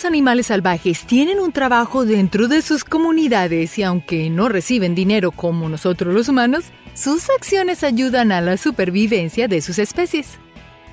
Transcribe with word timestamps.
Estos 0.00 0.12
animales 0.12 0.46
salvajes 0.46 1.04
tienen 1.04 1.40
un 1.40 1.52
trabajo 1.52 2.06
dentro 2.06 2.48
de 2.48 2.62
sus 2.62 2.84
comunidades 2.84 3.78
y 3.78 3.82
aunque 3.82 4.30
no 4.30 4.48
reciben 4.48 4.94
dinero 4.94 5.30
como 5.30 5.68
nosotros 5.68 6.14
los 6.14 6.26
humanos, 6.30 6.72
sus 6.94 7.28
acciones 7.28 7.84
ayudan 7.84 8.32
a 8.32 8.40
la 8.40 8.56
supervivencia 8.56 9.46
de 9.46 9.60
sus 9.60 9.78
especies. 9.78 10.38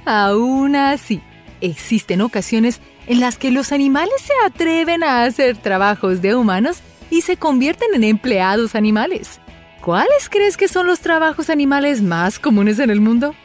Aún 0.03 0.75
así, 0.75 1.21
existen 1.61 2.19
ocasiones 2.19 2.81
en 3.05 3.21
las 3.21 3.37
que 3.37 3.49
los 3.49 3.71
animales 3.71 4.15
se 4.21 4.33
atreven 4.45 5.05
a 5.05 5.23
hacer 5.23 5.55
trabajos 5.55 6.21
de 6.21 6.35
humanos 6.35 6.81
y 7.09 7.21
se 7.21 7.37
convierten 7.37 7.93
en 7.93 8.03
empleados 8.03 8.75
animales. 8.75 9.39
¿Cuáles 9.81 10.27
crees 10.29 10.57
que 10.57 10.67
son 10.67 10.85
los 10.85 10.99
trabajos 10.99 11.49
animales 11.49 12.01
más 12.01 12.39
comunes 12.39 12.77
en 12.79 12.89
el 12.89 12.99
mundo? 12.99 13.35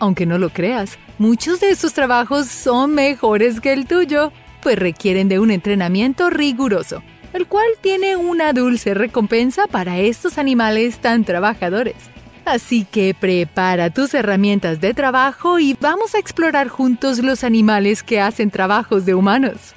Aunque 0.00 0.26
no 0.26 0.38
lo 0.38 0.50
creas, 0.50 0.98
muchos 1.18 1.60
de 1.60 1.70
estos 1.70 1.92
trabajos 1.92 2.48
son 2.48 2.94
mejores 2.94 3.60
que 3.60 3.72
el 3.72 3.86
tuyo 3.86 4.32
pues 4.64 4.78
requieren 4.78 5.28
de 5.28 5.38
un 5.38 5.50
entrenamiento 5.50 6.30
riguroso, 6.30 7.02
el 7.34 7.46
cual 7.46 7.66
tiene 7.82 8.16
una 8.16 8.54
dulce 8.54 8.94
recompensa 8.94 9.66
para 9.66 9.98
estos 9.98 10.38
animales 10.38 10.98
tan 10.98 11.24
trabajadores. 11.24 11.96
Así 12.46 12.86
que 12.90 13.14
prepara 13.18 13.90
tus 13.90 14.14
herramientas 14.14 14.80
de 14.80 14.94
trabajo 14.94 15.58
y 15.58 15.76
vamos 15.78 16.14
a 16.14 16.18
explorar 16.18 16.68
juntos 16.68 17.18
los 17.18 17.44
animales 17.44 18.02
que 18.02 18.20
hacen 18.20 18.50
trabajos 18.50 19.04
de 19.04 19.14
humanos. 19.14 19.74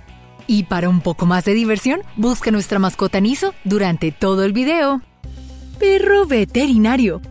Y 0.48 0.64
para 0.64 0.88
un 0.88 1.02
poco 1.02 1.26
más 1.26 1.44
de 1.44 1.54
diversión, 1.54 2.02
busca 2.16 2.50
nuestra 2.50 2.80
mascota 2.80 3.20
Niso 3.20 3.54
durante 3.66 4.14
todo 4.14 4.46
el 4.46 4.54
video. 4.54 5.02
Perro 5.80 6.26
veterinario. 6.26 7.22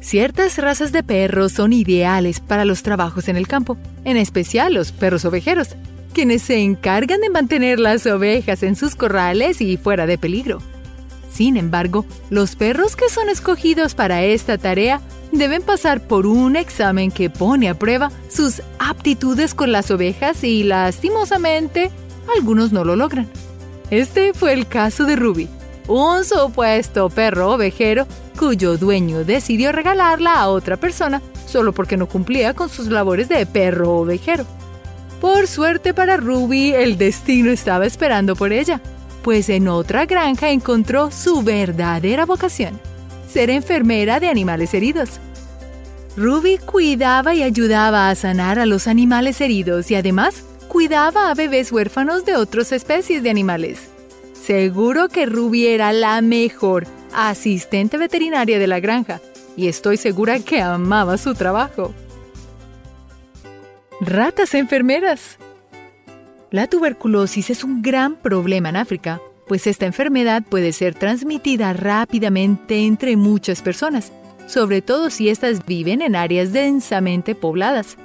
Ciertas 0.00 0.56
razas 0.56 0.92
de 0.92 1.02
perros 1.02 1.52
son 1.52 1.74
ideales 1.74 2.40
para 2.40 2.64
los 2.64 2.82
trabajos 2.82 3.28
en 3.28 3.36
el 3.36 3.46
campo, 3.46 3.76
en 4.04 4.16
especial 4.16 4.72
los 4.72 4.92
perros 4.92 5.26
ovejeros, 5.26 5.76
quienes 6.12 6.42
se 6.42 6.58
encargan 6.58 7.20
de 7.20 7.30
mantener 7.30 7.78
las 7.78 8.06
ovejas 8.06 8.62
en 8.62 8.76
sus 8.76 8.94
corrales 8.94 9.60
y 9.60 9.76
fuera 9.76 10.06
de 10.06 10.18
peligro. 10.18 10.60
Sin 11.30 11.56
embargo, 11.56 12.04
los 12.30 12.56
perros 12.56 12.96
que 12.96 13.08
son 13.08 13.28
escogidos 13.28 13.94
para 13.94 14.22
esta 14.22 14.58
tarea 14.58 15.00
deben 15.32 15.62
pasar 15.62 16.00
por 16.06 16.26
un 16.26 16.56
examen 16.56 17.10
que 17.10 17.30
pone 17.30 17.68
a 17.68 17.78
prueba 17.78 18.10
sus 18.28 18.62
aptitudes 18.78 19.54
con 19.54 19.72
las 19.72 19.90
ovejas 19.90 20.42
y 20.42 20.64
lastimosamente 20.64 21.90
algunos 22.36 22.72
no 22.72 22.84
lo 22.84 22.96
logran. 22.96 23.28
Este 23.90 24.32
fue 24.34 24.52
el 24.52 24.66
caso 24.66 25.04
de 25.04 25.16
Ruby, 25.16 25.48
un 25.86 26.24
supuesto 26.24 27.08
perro 27.08 27.52
ovejero 27.52 28.06
cuyo 28.38 28.76
dueño 28.76 29.24
decidió 29.24 29.72
regalarla 29.72 30.34
a 30.34 30.48
otra 30.48 30.76
persona 30.76 31.22
solo 31.46 31.72
porque 31.72 31.96
no 31.96 32.06
cumplía 32.06 32.54
con 32.54 32.68
sus 32.68 32.88
labores 32.88 33.28
de 33.28 33.44
perro 33.46 33.96
ovejero. 33.96 34.46
Por 35.20 35.48
suerte 35.48 35.94
para 35.94 36.16
Ruby, 36.16 36.72
el 36.72 36.96
destino 36.96 37.50
estaba 37.50 37.86
esperando 37.86 38.36
por 38.36 38.52
ella, 38.52 38.80
pues 39.22 39.48
en 39.48 39.66
otra 39.66 40.06
granja 40.06 40.50
encontró 40.50 41.10
su 41.10 41.42
verdadera 41.42 42.24
vocación, 42.24 42.80
ser 43.28 43.50
enfermera 43.50 44.20
de 44.20 44.28
animales 44.28 44.74
heridos. 44.74 45.18
Ruby 46.16 46.58
cuidaba 46.58 47.34
y 47.34 47.42
ayudaba 47.42 48.10
a 48.10 48.14
sanar 48.14 48.58
a 48.58 48.66
los 48.66 48.86
animales 48.86 49.40
heridos 49.40 49.90
y 49.90 49.96
además 49.96 50.44
cuidaba 50.68 51.30
a 51.30 51.34
bebés 51.34 51.72
huérfanos 51.72 52.24
de 52.24 52.36
otras 52.36 52.70
especies 52.72 53.22
de 53.22 53.30
animales. 53.30 53.88
Seguro 54.40 55.08
que 55.08 55.26
Ruby 55.26 55.66
era 55.66 55.92
la 55.92 56.20
mejor 56.22 56.86
asistente 57.14 57.98
veterinaria 57.98 58.58
de 58.58 58.66
la 58.66 58.80
granja 58.80 59.20
y 59.56 59.66
estoy 59.66 59.96
segura 59.96 60.38
que 60.38 60.60
amaba 60.60 61.18
su 61.18 61.34
trabajo. 61.34 61.92
Ratas 64.00 64.54
enfermeras. 64.54 65.38
La 66.52 66.68
tuberculosis 66.68 67.50
es 67.50 67.64
un 67.64 67.82
gran 67.82 68.14
problema 68.14 68.68
en 68.68 68.76
África, 68.76 69.20
pues 69.48 69.66
esta 69.66 69.86
enfermedad 69.86 70.44
puede 70.48 70.72
ser 70.72 70.94
transmitida 70.94 71.72
rápidamente 71.72 72.86
entre 72.86 73.16
muchas 73.16 73.60
personas, 73.60 74.12
sobre 74.46 74.82
todo 74.82 75.10
si 75.10 75.28
éstas 75.28 75.66
viven 75.66 76.00
en 76.00 76.14
áreas 76.14 76.52
densamente 76.52 77.34
pobladas. 77.34 77.96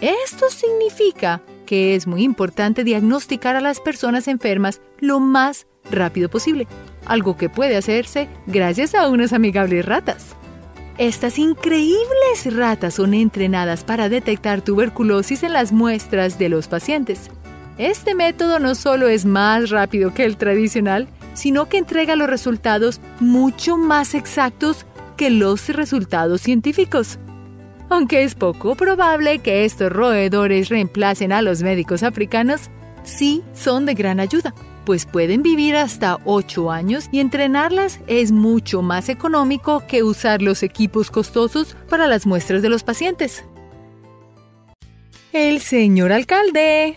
Esto 0.00 0.48
significa 0.48 1.42
que 1.66 1.96
es 1.96 2.06
muy 2.06 2.22
importante 2.22 2.82
diagnosticar 2.82 3.54
a 3.54 3.60
las 3.60 3.78
personas 3.78 4.28
enfermas 4.28 4.80
lo 5.00 5.20
más 5.20 5.66
rápido 5.90 6.30
posible, 6.30 6.66
algo 7.04 7.36
que 7.36 7.50
puede 7.50 7.76
hacerse 7.76 8.26
gracias 8.46 8.94
a 8.94 9.06
unas 9.08 9.34
amigables 9.34 9.84
ratas. 9.84 10.34
Estas 11.02 11.40
increíbles 11.40 12.54
ratas 12.54 12.94
son 12.94 13.12
entrenadas 13.12 13.82
para 13.82 14.08
detectar 14.08 14.62
tuberculosis 14.62 15.42
en 15.42 15.52
las 15.52 15.72
muestras 15.72 16.38
de 16.38 16.48
los 16.48 16.68
pacientes. 16.68 17.28
Este 17.76 18.14
método 18.14 18.60
no 18.60 18.76
solo 18.76 19.08
es 19.08 19.24
más 19.24 19.70
rápido 19.70 20.14
que 20.14 20.24
el 20.24 20.36
tradicional, 20.36 21.08
sino 21.34 21.68
que 21.68 21.78
entrega 21.78 22.14
los 22.14 22.30
resultados 22.30 23.00
mucho 23.18 23.76
más 23.76 24.14
exactos 24.14 24.86
que 25.16 25.30
los 25.30 25.70
resultados 25.70 26.40
científicos. 26.40 27.18
Aunque 27.90 28.22
es 28.22 28.36
poco 28.36 28.76
probable 28.76 29.40
que 29.40 29.64
estos 29.64 29.90
roedores 29.90 30.68
reemplacen 30.68 31.32
a 31.32 31.42
los 31.42 31.64
médicos 31.64 32.04
africanos, 32.04 32.70
sí 33.02 33.42
son 33.54 33.86
de 33.86 33.94
gran 33.94 34.20
ayuda 34.20 34.54
pues 34.84 35.06
pueden 35.06 35.42
vivir 35.42 35.76
hasta 35.76 36.18
8 36.24 36.70
años 36.70 37.08
y 37.12 37.20
entrenarlas 37.20 38.00
es 38.06 38.32
mucho 38.32 38.82
más 38.82 39.08
económico 39.08 39.84
que 39.86 40.02
usar 40.02 40.42
los 40.42 40.62
equipos 40.62 41.10
costosos 41.10 41.76
para 41.88 42.08
las 42.08 42.26
muestras 42.26 42.62
de 42.62 42.68
los 42.68 42.82
pacientes. 42.82 43.44
El 45.32 45.60
señor 45.60 46.12
alcalde. 46.12 46.96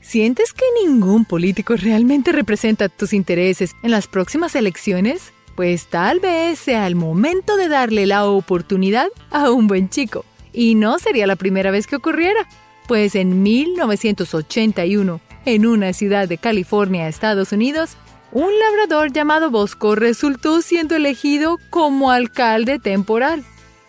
¿Sientes 0.00 0.52
que 0.52 0.64
ningún 0.84 1.24
político 1.24 1.74
realmente 1.76 2.32
representa 2.32 2.88
tus 2.88 3.12
intereses 3.12 3.72
en 3.82 3.90
las 3.90 4.06
próximas 4.06 4.54
elecciones? 4.54 5.32
Pues 5.56 5.86
tal 5.86 6.20
vez 6.20 6.58
sea 6.58 6.86
el 6.86 6.94
momento 6.94 7.56
de 7.56 7.68
darle 7.68 8.06
la 8.06 8.26
oportunidad 8.26 9.08
a 9.30 9.50
un 9.50 9.66
buen 9.66 9.88
chico. 9.88 10.24
Y 10.52 10.74
no 10.74 10.98
sería 10.98 11.26
la 11.26 11.36
primera 11.36 11.70
vez 11.70 11.86
que 11.86 11.96
ocurriera, 11.96 12.46
pues 12.86 13.14
en 13.14 13.42
1981 13.42 15.20
en 15.46 15.64
una 15.64 15.92
ciudad 15.92 16.28
de 16.28 16.38
California, 16.38 17.08
Estados 17.08 17.52
Unidos, 17.52 17.96
un 18.32 18.50
labrador 18.58 19.12
llamado 19.12 19.50
Bosco 19.50 19.94
resultó 19.94 20.60
siendo 20.60 20.96
elegido 20.96 21.58
como 21.70 22.10
alcalde 22.10 22.80
temporal. 22.80 23.44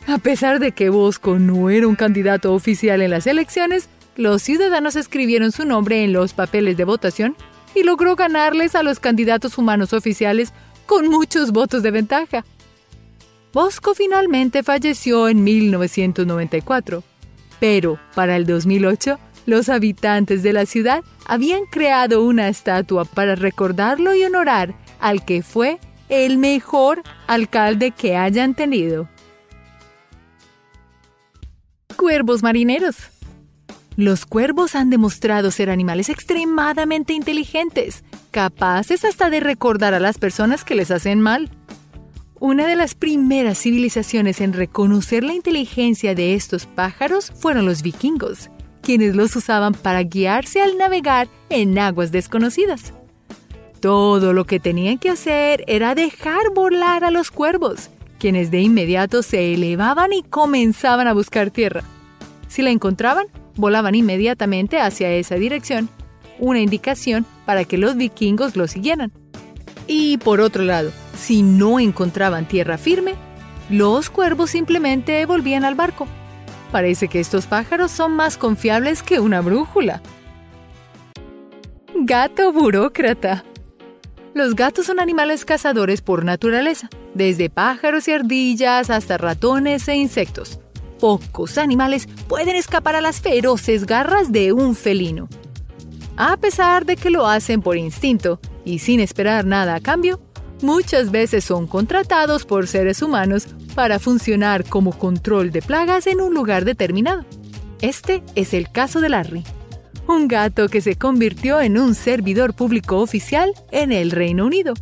A 0.05 0.19
pesar 0.19 0.59
de 0.59 0.71
que 0.71 0.89
Bosco 0.89 1.39
no 1.39 1.69
era 1.71 1.87
un 1.87 1.95
candidato 1.95 2.53
oficial 2.53 3.01
en 3.01 3.09
las 3.09 3.25
elecciones, 3.25 3.89
los 4.15 4.43
ciudadanos 4.43 4.95
escribieron 4.95 5.51
su 5.51 5.65
nombre 5.65 6.03
en 6.03 6.13
los 6.13 6.33
papeles 6.33 6.77
de 6.77 6.85
votación 6.85 7.35
y 7.73 7.83
logró 7.83 8.15
ganarles 8.15 8.75
a 8.75 8.83
los 8.83 8.99
candidatos 8.99 9.57
humanos 9.57 9.93
oficiales 9.93 10.53
con 10.85 11.09
muchos 11.09 11.51
votos 11.51 11.81
de 11.81 11.91
ventaja. 11.91 12.45
Bosco 13.51 13.95
finalmente 13.95 14.61
falleció 14.61 15.27
en 15.27 15.43
1994, 15.43 17.03
pero 17.59 17.99
para 18.13 18.35
el 18.35 18.45
2008 18.45 19.19
los 19.47 19.69
habitantes 19.69 20.43
de 20.43 20.53
la 20.53 20.67
ciudad 20.67 21.03
habían 21.25 21.65
creado 21.65 22.23
una 22.23 22.49
estatua 22.49 23.05
para 23.05 23.33
recordarlo 23.35 24.13
y 24.13 24.23
honorar 24.23 24.75
al 24.99 25.25
que 25.25 25.41
fue 25.41 25.79
el 26.09 26.37
mejor 26.37 27.01
alcalde 27.27 27.91
que 27.91 28.17
hayan 28.17 28.53
tenido. 28.53 29.09
Cuervos 31.95 32.43
marineros. 32.43 32.97
Los 33.95 34.25
cuervos 34.25 34.75
han 34.75 34.89
demostrado 34.89 35.49
ser 35.49 35.69
animales 35.69 36.09
extremadamente 36.09 37.13
inteligentes, 37.13 38.03
capaces 38.31 39.05
hasta 39.05 39.29
de 39.29 39.39
recordar 39.39 39.93
a 39.93 39.99
las 39.99 40.17
personas 40.17 40.65
que 40.65 40.75
les 40.75 40.91
hacen 40.91 41.21
mal. 41.21 41.49
Una 42.39 42.67
de 42.67 42.75
las 42.75 42.95
primeras 42.95 43.59
civilizaciones 43.59 44.41
en 44.41 44.53
reconocer 44.53 45.23
la 45.23 45.33
inteligencia 45.33 46.13
de 46.13 46.35
estos 46.35 46.65
pájaros 46.65 47.31
fueron 47.31 47.65
los 47.65 47.81
vikingos, 47.81 48.51
quienes 48.87 49.17
los 49.17 49.35
usaban 49.35 49.73
para 49.73 50.01
guiarse 50.03 50.61
al 50.61 50.77
navegar 50.77 51.27
en 51.49 51.77
aguas 51.77 52.13
desconocidas. 52.13 52.93
Todo 53.81 54.31
lo 54.31 54.45
que 54.45 54.61
tenían 54.61 54.97
que 54.97 55.09
hacer 55.09 55.65
era 55.67 55.93
dejar 55.93 56.53
volar 56.55 57.03
a 57.03 57.11
los 57.11 57.29
cuervos, 57.29 57.89
quienes 58.17 58.49
de 58.49 58.61
inmediato 58.61 59.23
se 59.23 59.53
elevaban 59.53 60.13
y 60.13 60.23
comenzaban 60.23 61.05
a 61.09 61.13
buscar 61.13 61.51
tierra. 61.51 61.83
Si 62.47 62.61
la 62.61 62.69
encontraban, 62.69 63.27
volaban 63.57 63.93
inmediatamente 63.93 64.79
hacia 64.79 65.11
esa 65.11 65.35
dirección, 65.35 65.89
una 66.39 66.61
indicación 66.61 67.25
para 67.45 67.65
que 67.65 67.77
los 67.77 67.97
vikingos 67.97 68.55
lo 68.55 68.69
siguieran. 68.69 69.11
Y 69.85 70.17
por 70.19 70.39
otro 70.39 70.63
lado, 70.63 70.93
si 71.19 71.41
no 71.41 71.81
encontraban 71.81 72.47
tierra 72.47 72.77
firme, 72.77 73.15
los 73.69 74.09
cuervos 74.09 74.51
simplemente 74.51 75.25
volvían 75.25 75.65
al 75.65 75.75
barco 75.75 76.07
Parece 76.71 77.07
que 77.07 77.19
estos 77.19 77.45
pájaros 77.45 77.91
son 77.91 78.13
más 78.13 78.37
confiables 78.37 79.03
que 79.03 79.19
una 79.19 79.41
brújula. 79.41 80.01
Gato 81.95 82.51
burócrata. 82.51 83.43
Los 84.33 84.55
gatos 84.55 84.85
son 84.85 84.99
animales 84.99 85.45
cazadores 85.45 86.01
por 86.01 86.23
naturaleza, 86.23 86.89
desde 87.13 87.49
pájaros 87.49 88.07
y 88.07 88.11
ardillas 88.11 88.89
hasta 88.89 89.17
ratones 89.17 89.87
e 89.87 89.95
insectos. 89.95 90.59
Pocos 90.99 91.57
animales 91.57 92.07
pueden 92.27 92.55
escapar 92.55 92.95
a 92.95 93.01
las 93.01 93.21
feroces 93.21 93.85
garras 93.85 94.31
de 94.31 94.51
un 94.51 94.75
felino. 94.75 95.27
A 96.17 96.37
pesar 96.37 96.85
de 96.85 96.97
que 96.97 97.09
lo 97.09 97.27
hacen 97.27 97.61
por 97.61 97.77
instinto 97.77 98.39
y 98.65 98.79
sin 98.79 98.99
esperar 98.99 99.45
nada 99.45 99.75
a 99.75 99.79
cambio, 99.79 100.19
muchas 100.61 101.11
veces 101.11 101.43
son 101.43 101.67
contratados 101.67 102.45
por 102.45 102.67
seres 102.67 103.01
humanos 103.01 103.47
para 103.77 103.99
funcionar 103.99 104.63
como 104.63 104.97
control 104.97 105.51
de 105.51 105.61
plagas 105.61 106.07
en 106.07 106.19
un 106.19 106.33
lugar 106.33 106.65
determinado. 106.65 107.25
Este 107.79 108.23
es 108.33 108.55
el 108.55 108.71
caso 108.71 109.01
de 109.01 109.09
Larry, 109.09 109.43
un 110.07 110.27
gato 110.27 110.67
que 110.67 110.81
se 110.81 110.95
convirtió 110.95 111.61
en 111.61 111.77
un 111.77 111.93
servidor 111.93 112.55
público 112.55 112.97
oficial 112.97 113.53
en 113.69 113.91
el 113.91 114.09
Reino 114.09 114.47
Unido, 114.47 114.73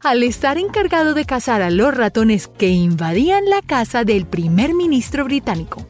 al 0.00 0.22
estar 0.22 0.56
encargado 0.56 1.12
de 1.12 1.26
cazar 1.26 1.60
a 1.60 1.68
los 1.68 1.94
ratones 1.94 2.48
que 2.48 2.70
invadían 2.70 3.50
la 3.50 3.60
casa 3.60 4.02
del 4.02 4.24
primer 4.24 4.72
ministro 4.72 5.26
británico. 5.26 5.86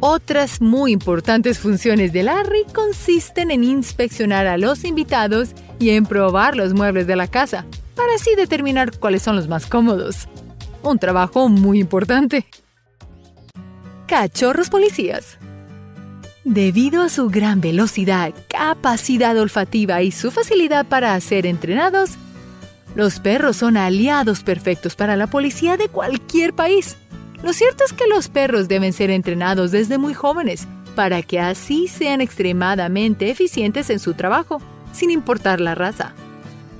Otras 0.00 0.60
muy 0.60 0.90
importantes 0.90 1.60
funciones 1.60 2.12
de 2.12 2.24
Larry 2.24 2.64
consisten 2.74 3.52
en 3.52 3.62
inspeccionar 3.62 4.48
a 4.48 4.58
los 4.58 4.84
invitados 4.84 5.50
y 5.78 5.90
en 5.90 6.04
probar 6.04 6.56
los 6.56 6.74
muebles 6.74 7.06
de 7.06 7.14
la 7.14 7.28
casa, 7.28 7.64
para 7.94 8.12
así 8.16 8.34
determinar 8.34 8.98
cuáles 8.98 9.22
son 9.22 9.36
los 9.36 9.46
más 9.46 9.66
cómodos. 9.66 10.26
Un 10.86 11.00
trabajo 11.00 11.48
muy 11.48 11.80
importante. 11.80 12.46
Cachorros 14.06 14.70
policías. 14.70 15.36
Debido 16.44 17.02
a 17.02 17.08
su 17.08 17.28
gran 17.28 17.60
velocidad, 17.60 18.32
capacidad 18.48 19.36
olfativa 19.36 20.02
y 20.02 20.12
su 20.12 20.30
facilidad 20.30 20.86
para 20.86 21.20
ser 21.20 21.44
entrenados, 21.44 22.10
los 22.94 23.18
perros 23.18 23.56
son 23.56 23.76
aliados 23.76 24.44
perfectos 24.44 24.94
para 24.94 25.16
la 25.16 25.26
policía 25.26 25.76
de 25.76 25.88
cualquier 25.88 26.54
país. 26.54 26.96
Lo 27.42 27.52
cierto 27.52 27.82
es 27.84 27.92
que 27.92 28.06
los 28.06 28.28
perros 28.28 28.68
deben 28.68 28.92
ser 28.92 29.10
entrenados 29.10 29.72
desde 29.72 29.98
muy 29.98 30.14
jóvenes 30.14 30.68
para 30.94 31.20
que 31.22 31.40
así 31.40 31.88
sean 31.88 32.20
extremadamente 32.20 33.28
eficientes 33.28 33.90
en 33.90 33.98
su 33.98 34.14
trabajo, 34.14 34.62
sin 34.92 35.10
importar 35.10 35.60
la 35.60 35.74
raza. 35.74 36.14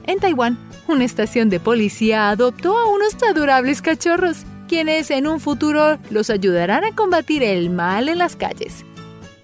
En 0.05 0.21
Taiwán, 0.21 0.59
una 0.89 1.05
estación 1.05 1.49
de 1.51 1.61
policía 1.61 2.31
adoptó 2.31 2.77
a 2.77 2.89
unos 2.89 3.17
adorables 3.23 3.83
cachorros, 3.83 4.45
quienes 4.69 5.11
en 5.11 5.27
un 5.27 5.41
futuro 5.41 5.99
los 6.11 6.31
ayudarán 6.31 6.85
a 6.85 6.95
combatir 6.95 7.43
el 7.43 7.71
mal 7.71 8.09
en 8.09 8.19
las 8.19 8.37
calles. 8.37 8.85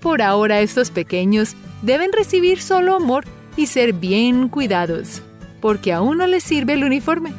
Por 0.00 0.22
ahora 0.22 0.60
estos 0.60 0.90
pequeños 0.90 1.54
deben 1.82 2.12
recibir 2.12 2.60
solo 2.60 2.96
amor 2.96 3.24
y 3.56 3.66
ser 3.66 3.92
bien 3.92 4.48
cuidados, 4.48 5.22
porque 5.60 5.92
aún 5.92 6.18
no 6.18 6.26
les 6.26 6.42
sirve 6.42 6.74
el 6.74 6.84
uniforme 6.84 7.32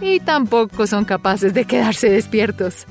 y 0.00 0.20
tampoco 0.20 0.86
son 0.86 1.04
capaces 1.04 1.54
de 1.54 1.64
quedarse 1.64 2.10
despiertos. 2.10 2.86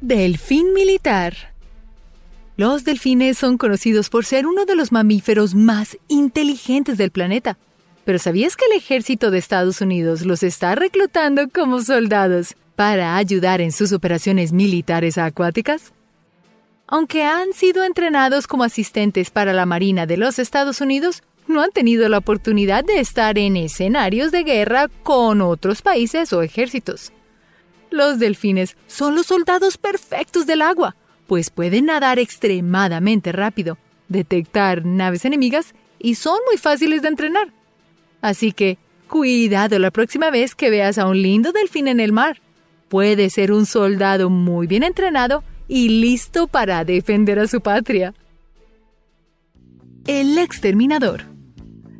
Delfín 0.00 0.72
militar. 0.72 1.34
Los 2.56 2.84
delfines 2.84 3.38
son 3.38 3.56
conocidos 3.56 4.10
por 4.10 4.24
ser 4.24 4.46
uno 4.46 4.66
de 4.66 4.74
los 4.74 4.92
mamíferos 4.92 5.54
más 5.54 5.96
inteligentes 6.08 6.98
del 6.98 7.10
planeta. 7.10 7.58
Pero 8.10 8.18
¿sabías 8.18 8.56
que 8.56 8.64
el 8.64 8.72
ejército 8.72 9.30
de 9.30 9.38
Estados 9.38 9.80
Unidos 9.80 10.26
los 10.26 10.42
está 10.42 10.74
reclutando 10.74 11.48
como 11.48 11.80
soldados 11.80 12.56
para 12.74 13.14
ayudar 13.14 13.60
en 13.60 13.70
sus 13.70 13.92
operaciones 13.92 14.50
militares 14.50 15.16
acuáticas? 15.16 15.92
Aunque 16.88 17.22
han 17.22 17.52
sido 17.52 17.84
entrenados 17.84 18.48
como 18.48 18.64
asistentes 18.64 19.30
para 19.30 19.52
la 19.52 19.64
Marina 19.64 20.06
de 20.06 20.16
los 20.16 20.40
Estados 20.40 20.80
Unidos, 20.80 21.22
no 21.46 21.62
han 21.62 21.70
tenido 21.70 22.08
la 22.08 22.18
oportunidad 22.18 22.82
de 22.82 22.98
estar 22.98 23.38
en 23.38 23.56
escenarios 23.56 24.32
de 24.32 24.42
guerra 24.42 24.88
con 25.04 25.40
otros 25.40 25.80
países 25.80 26.32
o 26.32 26.42
ejércitos. 26.42 27.12
Los 27.92 28.18
delfines 28.18 28.76
son 28.88 29.14
los 29.14 29.26
soldados 29.26 29.78
perfectos 29.78 30.46
del 30.46 30.62
agua, 30.62 30.96
pues 31.28 31.50
pueden 31.50 31.86
nadar 31.86 32.18
extremadamente 32.18 33.30
rápido, 33.30 33.78
detectar 34.08 34.84
naves 34.84 35.24
enemigas 35.24 35.76
y 36.00 36.16
son 36.16 36.40
muy 36.48 36.58
fáciles 36.58 37.02
de 37.02 37.08
entrenar. 37.08 37.59
Así 38.20 38.52
que, 38.52 38.78
cuidado 39.08 39.78
la 39.78 39.90
próxima 39.90 40.30
vez 40.30 40.54
que 40.54 40.70
veas 40.70 40.98
a 40.98 41.06
un 41.06 41.20
lindo 41.20 41.52
delfín 41.52 41.88
en 41.88 42.00
el 42.00 42.12
mar. 42.12 42.40
Puede 42.88 43.30
ser 43.30 43.52
un 43.52 43.66
soldado 43.66 44.30
muy 44.30 44.66
bien 44.66 44.82
entrenado 44.82 45.42
y 45.68 45.88
listo 46.00 46.46
para 46.46 46.84
defender 46.84 47.38
a 47.38 47.46
su 47.46 47.60
patria. 47.60 48.14
El 50.06 50.38
exterminador. 50.38 51.22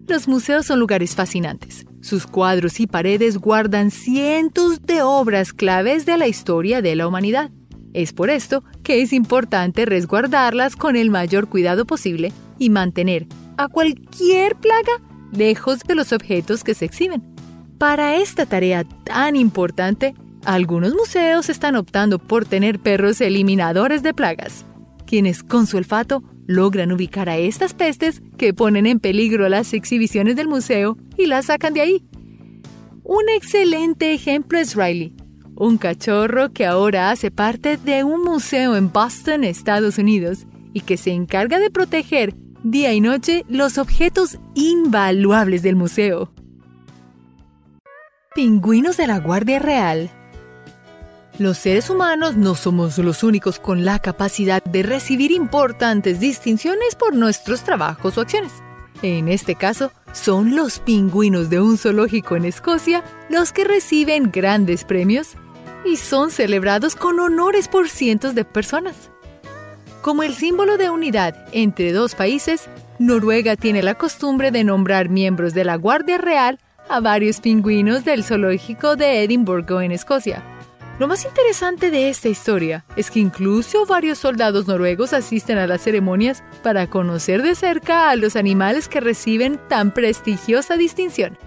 Los 0.09 0.27
museos 0.27 0.67
son 0.67 0.81
lugares 0.81 1.15
fascinantes. 1.15 1.87
Sus 2.01 2.27
cuadros 2.27 2.81
y 2.81 2.87
paredes 2.87 3.39
guardan 3.39 3.91
cientos 3.91 4.83
de 4.83 5.03
obras 5.03 5.53
claves 5.53 6.07
de 6.07 6.19
la 6.19 6.27
historia 6.27 6.83
de 6.83 6.97
la 6.97 7.07
humanidad. 7.07 7.51
Es 7.93 8.13
por 8.13 8.31
esto 8.31 8.65
que 8.83 9.03
es 9.03 9.13
importante 9.13 9.85
resguardarlas 9.85 10.77
con 10.77 10.97
el 10.97 11.11
mayor 11.11 11.49
cuidado 11.49 11.85
posible 11.85 12.33
y 12.59 12.71
mantener 12.71 13.27
a 13.57 13.69
cualquier 13.69 14.57
plaga 14.57 14.93
lejos 15.33 15.81
de 15.81 15.95
los 15.95 16.13
objetos 16.13 16.65
que 16.65 16.75
se 16.75 16.85
exhiben. 16.85 17.23
Para 17.79 18.17
esta 18.17 18.47
tarea 18.47 18.85
tan 19.05 19.37
importante, 19.37 20.15
algunos 20.45 20.95
museos 20.95 21.49
están 21.49 21.77
optando 21.77 22.19
por 22.19 22.45
tener 22.45 22.79
perros 22.79 23.21
eliminadores 23.21 24.03
de 24.03 24.15
plagas, 24.15 24.65
quienes 25.07 25.43
con 25.43 25.67
su 25.67 25.77
olfato 25.77 26.23
logran 26.47 26.93
ubicar 26.93 27.29
a 27.29 27.37
estas 27.37 27.75
pestes 27.75 28.23
que 28.37 28.53
ponen 28.53 28.87
en 28.87 29.01
peligro 29.01 29.49
las 29.49 29.73
exhibiciones 29.73 30.37
del 30.37 30.49
museo 30.49 30.97
y 31.17 31.27
las 31.27 31.47
sacan 31.47 31.75
de 31.75 31.81
ahí. 31.81 32.05
Un 33.05 33.29
excelente 33.35 34.13
ejemplo 34.13 34.59
es 34.59 34.75
Riley, 34.75 35.15
un 35.57 35.79
cachorro 35.79 36.53
que 36.53 36.67
ahora 36.67 37.11
hace 37.11 37.31
parte 37.31 37.77
de 37.77 38.03
un 38.03 38.25
museo 38.25 38.77
en 38.77 38.91
Boston, 38.93 39.45
Estados 39.45 39.99
Unidos, 39.99 40.47
y 40.73 40.81
que 40.81 40.97
se 40.97 41.13
encarga 41.13 41.59
de 41.59 41.71
proteger 41.71 42.35
día 42.63 42.93
y 42.93 43.01
noche 43.01 43.45
los 43.49 43.79
objetos 43.79 44.39
invaluables 44.55 45.63
del 45.63 45.77
museo. 45.77 46.33
Pingüinos 48.35 48.97
de 48.97 49.07
la 49.07 49.19
Guardia 49.19 49.59
Real 49.59 50.11
los 51.41 51.57
seres 51.57 51.89
humanos 51.89 52.37
no 52.37 52.55
somos 52.55 52.99
los 52.99 53.23
únicos 53.23 53.59
con 53.59 53.87
la 53.87 53.99
capacidad 53.99 54.63
de 54.63 54.83
recibir 54.83 55.31
importantes 55.31 56.21
distinciones 56.21 56.97
por 56.97 57.15
nuestros 57.15 57.63
trabajos 57.63 58.19
o 58.19 58.21
acciones. 58.21 58.53
En 59.01 59.29
este 59.29 59.55
caso, 59.55 59.91
son 60.13 60.55
los 60.55 60.81
pingüinos 60.81 61.49
de 61.49 61.59
un 61.59 61.79
zoológico 61.79 62.37
en 62.37 62.45
Escocia 62.45 63.03
los 63.31 63.53
que 63.55 63.65
reciben 63.65 64.31
grandes 64.31 64.85
premios 64.85 65.29
y 65.87 65.97
son 65.97 66.31
celebrados 66.31 66.95
con 66.95 67.19
honores 67.19 67.69
por 67.69 67.89
cientos 67.89 68.35
de 68.35 68.45
personas. 68.45 69.10
Como 70.03 70.23
el 70.23 70.35
símbolo 70.35 70.79
de 70.79 70.89
unidad 70.89 71.37
entre 71.53 71.93
dos 71.93 72.15
países, 72.15 72.69
Noruega 72.99 73.57
tiene 73.57 73.83
la 73.83 73.97
costumbre 73.97 74.51
de 74.51 74.65
nombrar 74.65 75.11
miembros 75.11 75.53
de 75.53 75.65
la 75.65 75.77
Guardia 75.77 76.17
Real 76.17 76.59
a 76.89 77.01
varios 77.01 77.41
pingüinos 77.41 78.03
del 78.05 78.25
zoológico 78.25 78.97
de 78.97 79.23
Edimburgo 79.23 79.83
en 79.83 79.93
Escocia. 79.93 80.43
Lo 80.99 81.07
más 81.07 81.25
interesante 81.25 81.91
de 81.91 82.09
esta 82.09 82.29
historia 82.29 82.85
es 82.97 83.11
que 83.11 83.21
incluso 83.21 83.85
varios 83.85 84.19
soldados 84.19 84.67
noruegos 84.67 85.13
asisten 85.13 85.59
a 85.59 85.67
las 85.67 85.83
ceremonias 85.83 86.43
para 86.63 86.89
conocer 86.89 87.43
de 87.43 87.55
cerca 87.55 88.11
a 88.11 88.17
los 88.17 88.37
animales 88.37 88.89
que 88.89 89.01
reciben 89.01 89.61
tan 89.69 89.93
prestigiosa 89.93 90.77
distinción. 90.79 91.39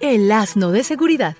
El 0.00 0.30
asno 0.30 0.72
de 0.72 0.84
seguridad. 0.84 1.36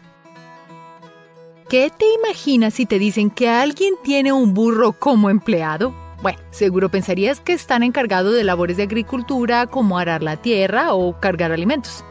¿Qué 1.73 1.91
te 1.91 2.05
imaginas 2.21 2.75
si 2.75 2.85
te 2.85 2.99
dicen 2.99 3.31
que 3.31 3.49
alguien 3.49 3.95
tiene 4.05 4.31
un 4.31 4.53
burro 4.53 4.93
como 4.93 5.31
empleado? 5.31 5.95
Bueno, 6.21 6.39
seguro 6.51 6.91
pensarías 6.91 7.41
que 7.41 7.55
están 7.55 7.83
encargados 7.83 8.35
de 8.35 8.45
labores 8.45 8.77
de 8.77 8.83
agricultura 8.83 9.67
como 9.67 9.99
arar 9.99 10.23
la 10.23 10.37
tierra 10.37 10.93
o 10.93 11.19
cargar 11.19 11.51
alimentos. 11.51 12.05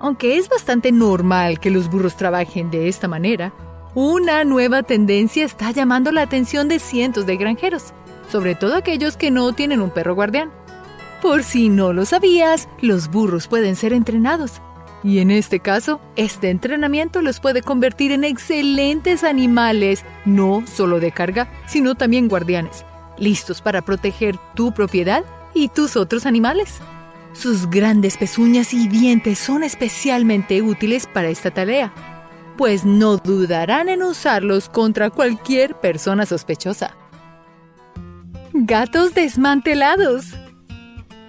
Aunque 0.00 0.36
es 0.36 0.48
bastante 0.48 0.90
normal 0.90 1.60
que 1.60 1.70
los 1.70 1.88
burros 1.88 2.16
trabajen 2.16 2.72
de 2.72 2.88
esta 2.88 3.06
manera, 3.06 3.54
una 3.94 4.42
nueva 4.42 4.82
tendencia 4.82 5.44
está 5.44 5.70
llamando 5.70 6.10
la 6.10 6.22
atención 6.22 6.66
de 6.66 6.80
cientos 6.80 7.24
de 7.24 7.36
granjeros, 7.36 7.94
sobre 8.32 8.56
todo 8.56 8.74
aquellos 8.74 9.16
que 9.16 9.30
no 9.30 9.52
tienen 9.52 9.80
un 9.80 9.90
perro 9.90 10.16
guardián. 10.16 10.50
Por 11.22 11.44
si 11.44 11.68
no 11.68 11.92
lo 11.92 12.04
sabías, 12.04 12.68
los 12.80 13.08
burros 13.12 13.46
pueden 13.46 13.76
ser 13.76 13.92
entrenados. 13.92 14.60
Y 15.04 15.18
en 15.18 15.30
este 15.30 15.60
caso, 15.60 16.00
este 16.16 16.50
entrenamiento 16.50 17.22
los 17.22 17.38
puede 17.38 17.62
convertir 17.62 18.10
en 18.10 18.24
excelentes 18.24 19.22
animales, 19.22 20.04
no 20.24 20.64
solo 20.66 20.98
de 20.98 21.12
carga, 21.12 21.48
sino 21.66 21.94
también 21.94 22.26
guardianes, 22.26 22.84
listos 23.18 23.60
para 23.60 23.82
proteger 23.82 24.36
tu 24.56 24.72
propiedad 24.72 25.22
y 25.52 25.68
tus 25.68 25.96
otros 25.96 26.26
animales. 26.26 26.80
Sus 27.34 27.68
grandes 27.68 28.16
pezuñas 28.16 28.72
y 28.72 28.88
dientes 28.88 29.38
son 29.38 29.62
especialmente 29.62 30.62
útiles 30.62 31.06
para 31.06 31.28
esta 31.28 31.50
tarea 31.50 31.92
pues 32.56 32.84
no 32.84 33.16
dudarán 33.16 33.88
en 33.88 34.02
usarlos 34.02 34.68
contra 34.68 35.10
cualquier 35.10 35.74
persona 35.74 36.26
sospechosa. 36.26 36.96
Gatos 38.52 39.14
desmantelados. 39.14 40.26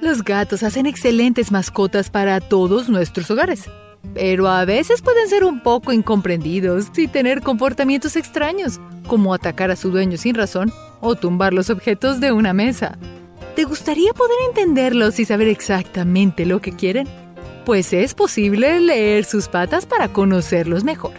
Los 0.05 0.23
gatos 0.23 0.61
hacen 0.61 0.85
excelentes 0.85 1.51
mascotas 1.51 2.11
para 2.11 2.39
todos 2.39 2.89
nuestros 2.89 3.31
hogares, 3.31 3.71
pero 4.13 4.47
a 4.47 4.63
veces 4.63 5.01
pueden 5.01 5.27
ser 5.27 5.43
un 5.43 5.63
poco 5.63 5.91
incomprendidos 5.93 6.95
y 6.95 7.07
tener 7.07 7.41
comportamientos 7.41 8.15
extraños, 8.15 8.79
como 9.07 9.33
atacar 9.33 9.71
a 9.71 9.75
su 9.75 9.89
dueño 9.89 10.15
sin 10.17 10.35
razón 10.35 10.71
o 11.01 11.15
tumbar 11.15 11.55
los 11.55 11.71
objetos 11.71 12.19
de 12.19 12.31
una 12.31 12.53
mesa. 12.53 12.99
¿Te 13.55 13.63
gustaría 13.63 14.13
poder 14.13 14.37
entenderlos 14.47 15.19
y 15.19 15.25
saber 15.25 15.47
exactamente 15.47 16.45
lo 16.45 16.61
que 16.61 16.73
quieren? 16.73 17.07
Pues 17.65 17.91
es 17.91 18.13
posible 18.13 18.79
leer 18.81 19.25
sus 19.25 19.47
patas 19.47 19.87
para 19.87 20.09
conocerlos 20.09 20.83
mejor. 20.83 21.13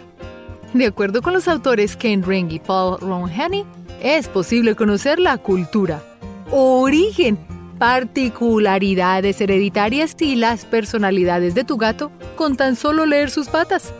De 0.73 0.85
acuerdo 0.85 1.21
con 1.21 1.33
los 1.33 1.49
autores 1.49 1.97
Ken 1.97 2.23
Ring 2.23 2.53
y 2.53 2.59
Paul 2.59 3.01
Ronhany, 3.01 3.65
es 4.01 4.29
posible 4.29 4.75
conocer 4.75 5.19
la 5.19 5.37
cultura, 5.39 6.01
origen, 6.51 7.37
particularidades 7.77 9.39
hereditarias 9.41 10.15
y 10.19 10.35
las 10.35 10.65
personalidades 10.65 11.55
de 11.55 11.63
tu 11.63 11.77
gato 11.77 12.11
con 12.35 12.57
tan 12.57 12.75
solo 12.75 13.05
leer 13.05 13.29
sus 13.29 13.47
patas, 13.47 13.93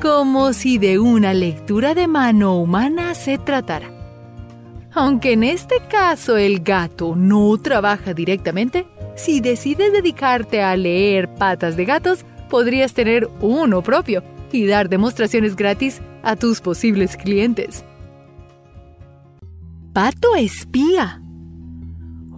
como 0.00 0.52
si 0.52 0.78
de 0.78 0.98
una 0.98 1.34
lectura 1.34 1.94
de 1.94 2.06
mano 2.06 2.56
humana 2.56 3.14
se 3.14 3.38
tratara. 3.38 3.90
Aunque 4.92 5.32
en 5.32 5.44
este 5.44 5.80
caso 5.88 6.36
el 6.36 6.60
gato 6.60 7.14
no 7.14 7.56
trabaja 7.58 8.14
directamente, 8.14 8.86
si 9.16 9.40
decides 9.40 9.92
dedicarte 9.92 10.62
a 10.62 10.76
leer 10.76 11.32
patas 11.34 11.76
de 11.76 11.84
gatos, 11.84 12.24
podrías 12.48 12.94
tener 12.94 13.28
uno 13.40 13.82
propio 13.82 14.22
y 14.52 14.66
dar 14.66 14.88
demostraciones 14.88 15.56
gratis 15.56 16.00
a 16.22 16.36
tus 16.36 16.60
posibles 16.60 17.16
clientes. 17.16 17.84
Pato 19.92 20.36
espía. 20.36 21.20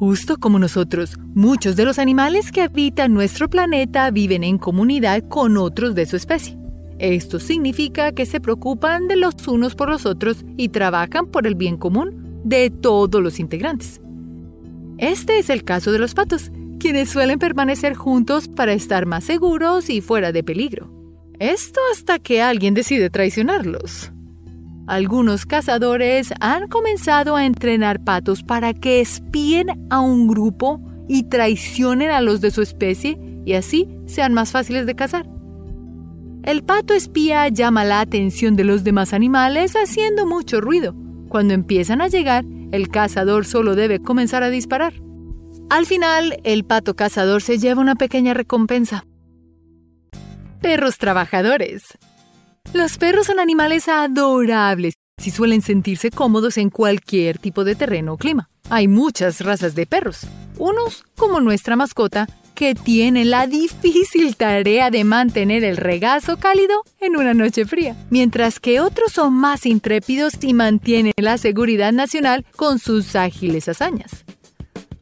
Justo 0.00 0.38
como 0.38 0.59
nosotros, 0.59 1.19
muchos 1.35 1.76
de 1.76 1.85
los 1.85 1.99
animales 1.99 2.52
que 2.52 2.62
habitan 2.62 3.12
nuestro 3.12 3.50
planeta 3.50 4.11
viven 4.11 4.45
en 4.45 4.57
comunidad 4.57 5.28
con 5.28 5.59
otros 5.59 5.95
de 5.95 6.07
su 6.07 6.16
especie. 6.16 6.57
Esto 6.99 7.38
significa 7.38 8.12
que 8.12 8.25
se 8.25 8.40
preocupan 8.40 9.09
de 9.09 9.16
los 9.16 9.47
unos 9.47 9.75
por 9.75 9.90
los 9.90 10.07
otros 10.07 10.42
y 10.57 10.71
trabajan 10.71 11.26
por 11.26 11.47
el 11.47 11.54
bien 11.54 11.76
común 11.76 12.40
de 12.45 12.71
todos 12.71 13.23
los 13.23 13.38
integrantes. 13.38 14.00
Este 14.97 15.38
es 15.38 15.50
el 15.50 15.64
caso 15.64 15.92
de 15.92 15.99
los 15.99 16.14
patos, 16.14 16.50
quienes 16.78 17.11
suelen 17.11 17.38
permanecer 17.38 17.92
juntos 17.95 18.49
para 18.49 18.73
estar 18.73 19.04
más 19.04 19.25
seguros 19.25 19.90
y 19.90 20.00
fuera 20.00 20.33
de 20.33 20.42
peligro. 20.42 20.90
Esto 21.38 21.78
hasta 21.92 22.19
que 22.19 22.40
alguien 22.40 22.73
decide 22.73 23.11
traicionarlos. 23.11 24.12
Algunos 24.90 25.47
cazadores 25.47 26.35
han 26.40 26.66
comenzado 26.66 27.37
a 27.37 27.47
entrenar 27.47 28.02
patos 28.02 28.42
para 28.42 28.75
que 28.75 29.00
espíen 29.00 29.87
a 29.88 30.00
un 30.00 30.26
grupo 30.26 30.80
y 31.06 31.28
traicionen 31.28 32.11
a 32.11 32.20
los 32.20 32.40
de 32.40 32.50
su 32.50 32.61
especie 32.61 33.16
y 33.47 33.52
así 33.52 33.88
sean 34.06 34.35
más 34.35 34.50
fáciles 34.50 34.87
de 34.87 34.97
cazar. 34.97 35.28
El 36.42 36.64
pato 36.64 36.92
espía 36.92 37.47
llama 37.50 37.85
la 37.85 38.00
atención 38.00 38.56
de 38.56 38.64
los 38.64 38.82
demás 38.82 39.12
animales 39.12 39.76
haciendo 39.76 40.26
mucho 40.26 40.61
ruido, 40.61 40.97
cuando 41.28 41.54
empiezan 41.54 42.00
a 42.00 42.09
llegar, 42.09 42.44
el 42.73 42.88
cazador 42.88 43.47
solo 43.47 43.76
debe 43.76 44.02
comenzar 44.02 44.42
a 44.42 44.50
disparar. 44.50 44.94
Al 45.68 45.87
final, 45.87 46.40
el 46.42 46.64
pato 46.64 46.97
cazador 46.97 47.42
se 47.42 47.59
lleva 47.59 47.80
una 47.80 47.94
pequeña 47.94 48.35
recompensa. 48.35 49.04
Perros 50.61 50.99
trabajadores. 50.99 51.97
Los 52.73 52.99
perros 52.99 53.26
son 53.26 53.40
animales 53.40 53.88
adorables 53.88 54.95
y 55.25 55.31
suelen 55.31 55.61
sentirse 55.61 56.11
cómodos 56.11 56.57
en 56.57 56.71
cualquier 56.71 57.38
tipo 57.38 57.64
de 57.64 57.75
terreno 57.75 58.14
o 58.14 58.17
clima. 58.17 58.49
Hay 58.69 58.87
muchas 58.87 59.40
razas 59.40 59.75
de 59.75 59.87
perros. 59.87 60.21
Unos, 60.57 61.05
como 61.17 61.40
nuestra 61.40 61.75
mascota, 61.75 62.29
que 62.55 62.75
tiene 62.75 63.25
la 63.25 63.47
difícil 63.47 64.37
tarea 64.37 64.90
de 64.90 65.02
mantener 65.02 65.64
el 65.64 65.79
regazo 65.79 66.37
cálido 66.37 66.85
en 67.00 67.17
una 67.17 67.35
noche 67.35 67.64
fría, 67.64 67.97
mientras 68.11 68.61
que 68.61 68.81
otros 68.81 69.12
son 69.12 69.33
más 69.33 69.67
intrépidos 69.67 70.35
y 70.43 70.55
mantienen 70.55 71.14
la 71.17 71.38
seguridad 71.38 71.93
nacional 71.93 72.45
con 72.57 72.79
sus 72.79 73.17
ágiles 73.17 73.69
hazañas. 73.69 74.25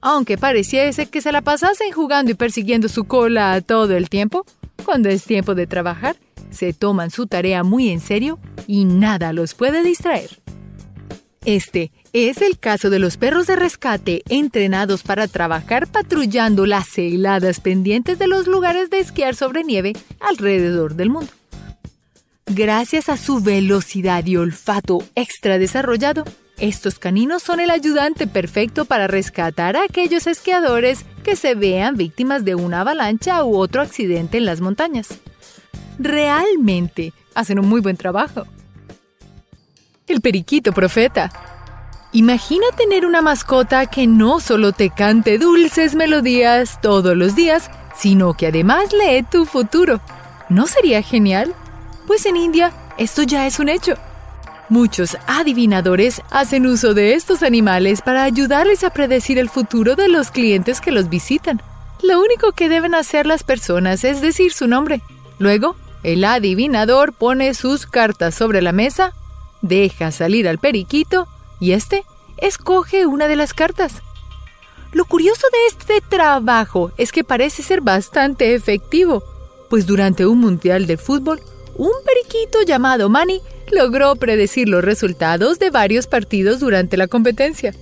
Aunque 0.01 0.39
pareciese 0.39 1.07
que 1.07 1.21
se 1.21 1.33
la 1.33 1.43
pasasen 1.43 1.93
jugando 1.93 2.31
y 2.31 2.35
persiguiendo 2.35 2.89
su 2.89 3.05
cola 3.05 3.61
todo 3.61 3.97
el 3.97 4.09
tiempo, 4.09 4.47
cuando 4.85 5.09
es 5.09 5.25
tiempo 5.25 5.55
de 5.57 5.67
trabajar, 5.67 6.17
se 6.51 6.73
toman 6.73 7.11
su 7.11 7.27
tarea 7.27 7.63
muy 7.63 7.91
en 7.91 8.01
serio 8.01 8.39
y 8.67 8.85
nada 8.85 9.33
los 9.33 9.55
puede 9.55 9.83
distraer. 9.83 10.31
Este 11.45 11.93
es 12.13 12.43
el 12.43 12.59
caso 12.59 12.91
de 12.91 12.99
los 12.99 13.17
perros 13.17 13.47
de 13.47 13.57
rescate 13.57 14.23
entrenados 14.29 15.03
para 15.03 15.29
trabajar 15.29 15.87
patrullando 15.87 16.67
las 16.67 16.99
heladas 16.99 17.61
pendientes 17.61 18.19
de 18.19 18.27
los 18.27 18.47
lugares 18.47 18.91
de 18.91 18.99
esquiar 18.99 19.35
sobre 19.35 19.65
nieve 19.65 19.95
alrededor 20.21 20.95
del 20.95 21.11
mundo. 21.11 21.33
Gracias 22.47 23.09
a 23.09 23.17
su 23.17 23.41
velocidad 23.41 24.25
y 24.27 24.37
olfato 24.37 25.03
extra 25.15 25.59
desarrollado, 25.59 26.25
estos 26.59 26.99
caninos 26.99 27.43
son 27.43 27.61
el 27.61 27.71
ayudante 27.71 28.27
perfecto 28.27 28.85
para 28.85 29.07
rescatar 29.07 29.77
a 29.77 29.85
aquellos 29.85 30.27
esquiadores 30.27 31.05
que 31.23 31.37
se 31.37 31.55
vean 31.55 31.97
víctimas 31.97 32.45
de 32.45 32.57
una 32.57 32.81
avalancha 32.81 33.45
u 33.45 33.57
otro 33.57 33.81
accidente 33.81 34.39
en 34.39 34.45
las 34.45 34.61
montañas. 34.61 35.21
Realmente 35.99 37.13
hacen 37.35 37.59
un 37.59 37.69
muy 37.69 37.81
buen 37.81 37.97
trabajo. 37.97 38.47
El 40.07 40.21
periquito 40.21 40.73
profeta 40.73 41.31
Imagina 42.13 42.65
tener 42.75 43.05
una 43.05 43.21
mascota 43.21 43.85
que 43.85 44.07
no 44.07 44.41
solo 44.41 44.73
te 44.73 44.89
cante 44.89 45.37
dulces 45.37 45.95
melodías 45.95 46.81
todos 46.81 47.15
los 47.15 47.35
días, 47.35 47.71
sino 47.95 48.33
que 48.33 48.47
además 48.47 48.85
lee 48.93 49.27
tu 49.31 49.45
futuro. 49.45 50.01
¿No 50.49 50.67
sería 50.67 51.03
genial? 51.03 51.55
Pues 52.07 52.25
en 52.25 52.39
India 52.39 52.73
esto 52.97 53.25
ya 53.25 53.47
es 53.47 53.59
un 53.59 53.69
hecho. 53.69 53.95
Muchos 54.71 55.19
adivinadores 55.27 56.23
hacen 56.31 56.67
uso 56.67 56.95
de 56.95 57.13
estos 57.13 57.43
animales 57.43 58.01
para 58.01 58.23
ayudarles 58.23 58.85
a 58.85 58.91
predecir 58.91 59.39
el 59.39 59.51
futuro 59.51 59.95
de 59.95 60.09
los 60.09 60.31
clientes 60.31 60.81
que 60.81 60.93
los 60.93 61.11
visitan. 61.11 61.61
Lo 62.03 62.21
único 62.21 62.53
que 62.53 62.71
deben 62.71 62.95
hacer 62.95 63.27
las 63.27 63.45
personas 63.45 64.03
es 64.05 64.23
decir 64.23 64.55
su 64.55 64.67
nombre. 64.67 65.03
Luego, 65.39 65.77
el 66.13 66.25
adivinador 66.25 67.13
pone 67.13 67.53
sus 67.53 67.87
cartas 67.87 68.35
sobre 68.35 68.63
la 68.63 68.73
mesa, 68.73 69.13
deja 69.61 70.11
salir 70.11 70.49
al 70.49 70.59
periquito 70.59 71.29
y 71.61 71.73
este 71.73 72.05
escoge 72.39 73.05
una 73.05 73.29
de 73.29 73.37
las 73.37 73.53
cartas. 73.53 74.03
Lo 74.93 75.05
curioso 75.05 75.47
de 75.53 75.59
este 75.69 76.01
trabajo 76.09 76.93
es 76.97 77.13
que 77.13 77.25
parece 77.25 77.63
ser 77.63 77.83
bastante 77.83 78.55
efectivo, 78.55 79.23
pues 79.69 79.87
durante 79.87 80.25
un 80.27 80.39
mundial 80.39 80.87
de 80.87 80.97
fútbol, 80.97 81.43
un 81.77 81.93
periquito 82.07 82.63
llamado 82.63 83.11
Manny 83.11 83.43
logró 83.71 84.17
predecir 84.17 84.67
los 84.67 84.83
resultados 84.83 85.59
de 85.59 85.69
varios 85.69 86.07
partidos 86.07 86.61
durante 86.61 86.97
la 86.97 87.07
competencia. 87.07 87.75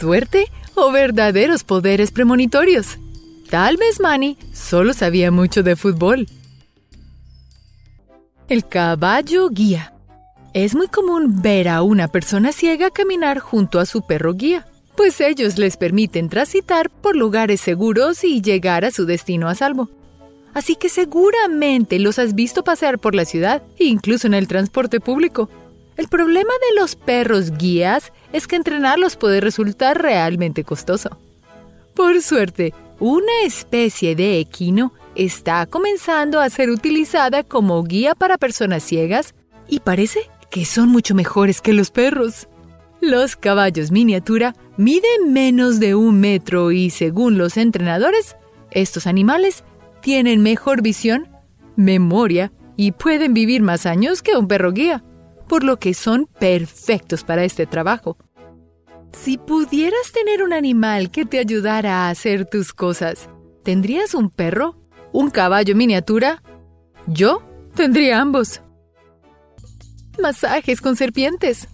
¿Suerte 0.00 0.50
o 0.74 0.90
verdaderos 0.90 1.62
poderes 1.62 2.10
premonitorios? 2.10 2.98
Tal 3.48 3.76
vez 3.76 4.00
Manny 4.00 4.36
solo 4.52 4.94
sabía 4.94 5.30
mucho 5.30 5.62
de 5.62 5.76
fútbol. 5.76 6.26
El 8.50 8.66
caballo 8.66 9.48
guía. 9.48 9.94
Es 10.54 10.74
muy 10.74 10.88
común 10.88 11.40
ver 11.40 11.68
a 11.68 11.82
una 11.82 12.08
persona 12.08 12.50
ciega 12.50 12.90
caminar 12.90 13.38
junto 13.38 13.78
a 13.78 13.86
su 13.86 14.02
perro 14.02 14.34
guía, 14.34 14.66
pues 14.96 15.20
ellos 15.20 15.56
les 15.56 15.76
permiten 15.76 16.28
transitar 16.28 16.90
por 16.90 17.14
lugares 17.14 17.60
seguros 17.60 18.24
y 18.24 18.42
llegar 18.42 18.84
a 18.84 18.90
su 18.90 19.06
destino 19.06 19.48
a 19.48 19.54
salvo. 19.54 19.88
Así 20.52 20.74
que 20.74 20.88
seguramente 20.88 22.00
los 22.00 22.18
has 22.18 22.34
visto 22.34 22.64
pasear 22.64 22.98
por 22.98 23.14
la 23.14 23.24
ciudad, 23.24 23.62
incluso 23.78 24.26
en 24.26 24.34
el 24.34 24.48
transporte 24.48 24.98
público. 24.98 25.48
El 25.96 26.08
problema 26.08 26.52
de 26.68 26.80
los 26.80 26.96
perros 26.96 27.52
guías 27.56 28.12
es 28.32 28.48
que 28.48 28.56
entrenarlos 28.56 29.14
puede 29.14 29.40
resultar 29.40 30.02
realmente 30.02 30.64
costoso. 30.64 31.20
Por 31.94 32.20
suerte, 32.20 32.74
una 32.98 33.44
especie 33.44 34.16
de 34.16 34.40
equino 34.40 34.92
está 35.14 35.66
comenzando 35.66 36.40
a 36.40 36.50
ser 36.50 36.70
utilizada 36.70 37.42
como 37.42 37.82
guía 37.82 38.14
para 38.14 38.38
personas 38.38 38.82
ciegas 38.82 39.34
y 39.68 39.80
parece 39.80 40.20
que 40.50 40.64
son 40.64 40.88
mucho 40.88 41.14
mejores 41.14 41.60
que 41.60 41.72
los 41.72 41.90
perros. 41.90 42.48
Los 43.00 43.36
caballos 43.36 43.90
miniatura 43.90 44.54
miden 44.76 45.32
menos 45.32 45.80
de 45.80 45.94
un 45.94 46.20
metro 46.20 46.72
y 46.72 46.90
según 46.90 47.38
los 47.38 47.56
entrenadores, 47.56 48.36
estos 48.70 49.06
animales 49.06 49.64
tienen 50.02 50.42
mejor 50.42 50.82
visión, 50.82 51.28
memoria 51.76 52.52
y 52.76 52.92
pueden 52.92 53.34
vivir 53.34 53.62
más 53.62 53.86
años 53.86 54.22
que 54.22 54.36
un 54.36 54.48
perro 54.48 54.72
guía, 54.72 55.04
por 55.48 55.64
lo 55.64 55.78
que 55.78 55.94
son 55.94 56.28
perfectos 56.38 57.24
para 57.24 57.44
este 57.44 57.66
trabajo. 57.66 58.16
Si 59.12 59.38
pudieras 59.38 60.12
tener 60.12 60.42
un 60.42 60.52
animal 60.52 61.10
que 61.10 61.24
te 61.24 61.38
ayudara 61.38 62.06
a 62.06 62.10
hacer 62.10 62.46
tus 62.46 62.72
cosas, 62.72 63.28
¿tendrías 63.64 64.14
un 64.14 64.30
perro? 64.30 64.79
¿Un 65.12 65.30
caballo 65.30 65.74
miniatura? 65.74 66.42
Yo 67.06 67.42
tendría 67.74 68.20
ambos 68.20 68.60
masajes 70.20 70.80
con 70.80 70.96
serpientes. 70.96 71.68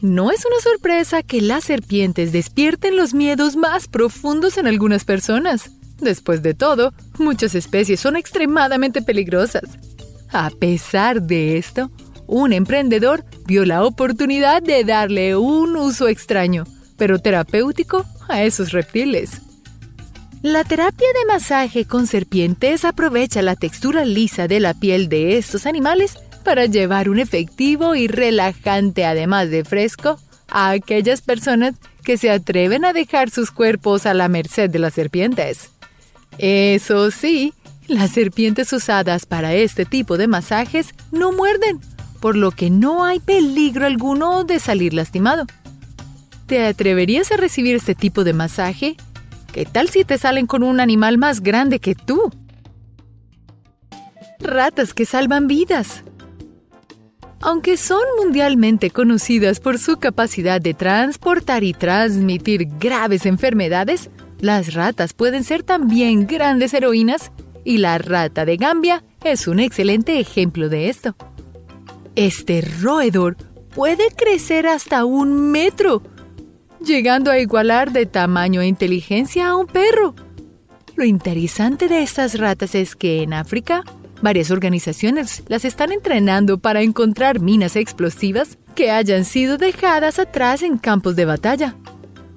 No 0.00 0.30
es 0.30 0.44
una 0.44 0.60
sorpresa 0.60 1.22
que 1.22 1.40
las 1.40 1.64
serpientes 1.64 2.32
despierten 2.32 2.96
los 2.96 3.14
miedos 3.14 3.56
más 3.56 3.88
profundos 3.88 4.58
en 4.58 4.66
algunas 4.66 5.04
personas. 5.04 5.70
Después 6.00 6.42
de 6.42 6.54
todo, 6.54 6.92
muchas 7.18 7.54
especies 7.54 7.98
son 8.00 8.16
extremadamente 8.16 9.02
peligrosas. 9.02 9.64
A 10.30 10.50
pesar 10.50 11.22
de 11.22 11.58
esto, 11.58 11.90
un 12.26 12.52
emprendedor 12.52 13.24
vio 13.46 13.64
la 13.64 13.84
oportunidad 13.84 14.62
de 14.62 14.84
darle 14.84 15.34
un 15.36 15.76
uso 15.76 16.06
extraño, 16.06 16.64
pero 16.96 17.18
terapéutico 17.18 18.04
a 18.28 18.42
esos 18.44 18.70
reptiles. 18.70 19.40
La 20.42 20.62
terapia 20.62 21.08
de 21.14 21.32
masaje 21.32 21.84
con 21.84 22.06
serpientes 22.06 22.84
aprovecha 22.84 23.42
la 23.42 23.56
textura 23.56 24.04
lisa 24.04 24.46
de 24.46 24.60
la 24.60 24.72
piel 24.72 25.08
de 25.08 25.36
estos 25.36 25.66
animales 25.66 26.16
para 26.44 26.66
llevar 26.66 27.08
un 27.08 27.18
efectivo 27.18 27.96
y 27.96 28.06
relajante 28.06 29.04
además 29.04 29.50
de 29.50 29.64
fresco 29.64 30.16
a 30.48 30.70
aquellas 30.70 31.22
personas 31.22 31.74
que 32.04 32.16
se 32.16 32.30
atreven 32.30 32.84
a 32.84 32.92
dejar 32.92 33.30
sus 33.30 33.50
cuerpos 33.50 34.06
a 34.06 34.14
la 34.14 34.28
merced 34.28 34.70
de 34.70 34.78
las 34.78 34.94
serpientes. 34.94 35.72
Eso 36.38 37.10
sí, 37.10 37.52
las 37.88 38.12
serpientes 38.12 38.72
usadas 38.72 39.26
para 39.26 39.54
este 39.54 39.86
tipo 39.86 40.16
de 40.18 40.28
masajes 40.28 40.94
no 41.10 41.32
muerden, 41.32 41.80
por 42.20 42.36
lo 42.36 42.52
que 42.52 42.70
no 42.70 43.04
hay 43.04 43.18
peligro 43.18 43.86
alguno 43.86 44.44
de 44.44 44.60
salir 44.60 44.94
lastimado. 44.94 45.46
¿Te 46.46 46.64
atreverías 46.64 47.32
a 47.32 47.36
recibir 47.36 47.74
este 47.74 47.96
tipo 47.96 48.22
de 48.22 48.34
masaje? 48.34 48.96
¿Qué 49.52 49.64
tal 49.64 49.88
si 49.88 50.04
te 50.04 50.18
salen 50.18 50.46
con 50.46 50.62
un 50.62 50.80
animal 50.80 51.18
más 51.18 51.40
grande 51.40 51.80
que 51.80 51.94
tú? 51.94 52.30
Ratas 54.40 54.94
que 54.94 55.04
salvan 55.04 55.46
vidas. 55.46 56.04
Aunque 57.40 57.76
son 57.76 58.02
mundialmente 58.18 58.90
conocidas 58.90 59.60
por 59.60 59.78
su 59.78 59.98
capacidad 59.98 60.60
de 60.60 60.74
transportar 60.74 61.64
y 61.64 61.72
transmitir 61.72 62.68
graves 62.78 63.26
enfermedades, 63.26 64.10
las 64.40 64.74
ratas 64.74 65.12
pueden 65.14 65.44
ser 65.44 65.62
también 65.62 66.26
grandes 66.26 66.74
heroínas 66.74 67.32
y 67.64 67.78
la 67.78 67.98
rata 67.98 68.44
de 68.44 68.56
Gambia 68.56 69.04
es 69.24 69.48
un 69.48 69.60
excelente 69.60 70.20
ejemplo 70.20 70.68
de 70.68 70.88
esto. 70.88 71.16
Este 72.16 72.60
roedor 72.80 73.36
puede 73.74 74.10
crecer 74.10 74.66
hasta 74.66 75.04
un 75.04 75.50
metro, 75.50 76.02
llegando 76.80 77.30
a 77.30 77.38
igualar 77.38 77.92
de 77.92 78.06
tamaño 78.06 78.60
e 78.60 78.66
inteligencia 78.66 79.48
a 79.48 79.56
un 79.56 79.66
perro. 79.66 80.14
Lo 80.96 81.04
interesante 81.04 81.88
de 81.88 82.02
estas 82.02 82.38
ratas 82.38 82.74
es 82.74 82.96
que 82.96 83.22
en 83.22 83.32
África 83.32 83.84
Varias 84.20 84.50
organizaciones 84.50 85.44
las 85.46 85.64
están 85.64 85.92
entrenando 85.92 86.58
para 86.58 86.82
encontrar 86.82 87.40
minas 87.40 87.76
explosivas 87.76 88.58
que 88.74 88.90
hayan 88.90 89.24
sido 89.24 89.58
dejadas 89.58 90.18
atrás 90.18 90.62
en 90.62 90.78
campos 90.78 91.14
de 91.14 91.24
batalla, 91.24 91.76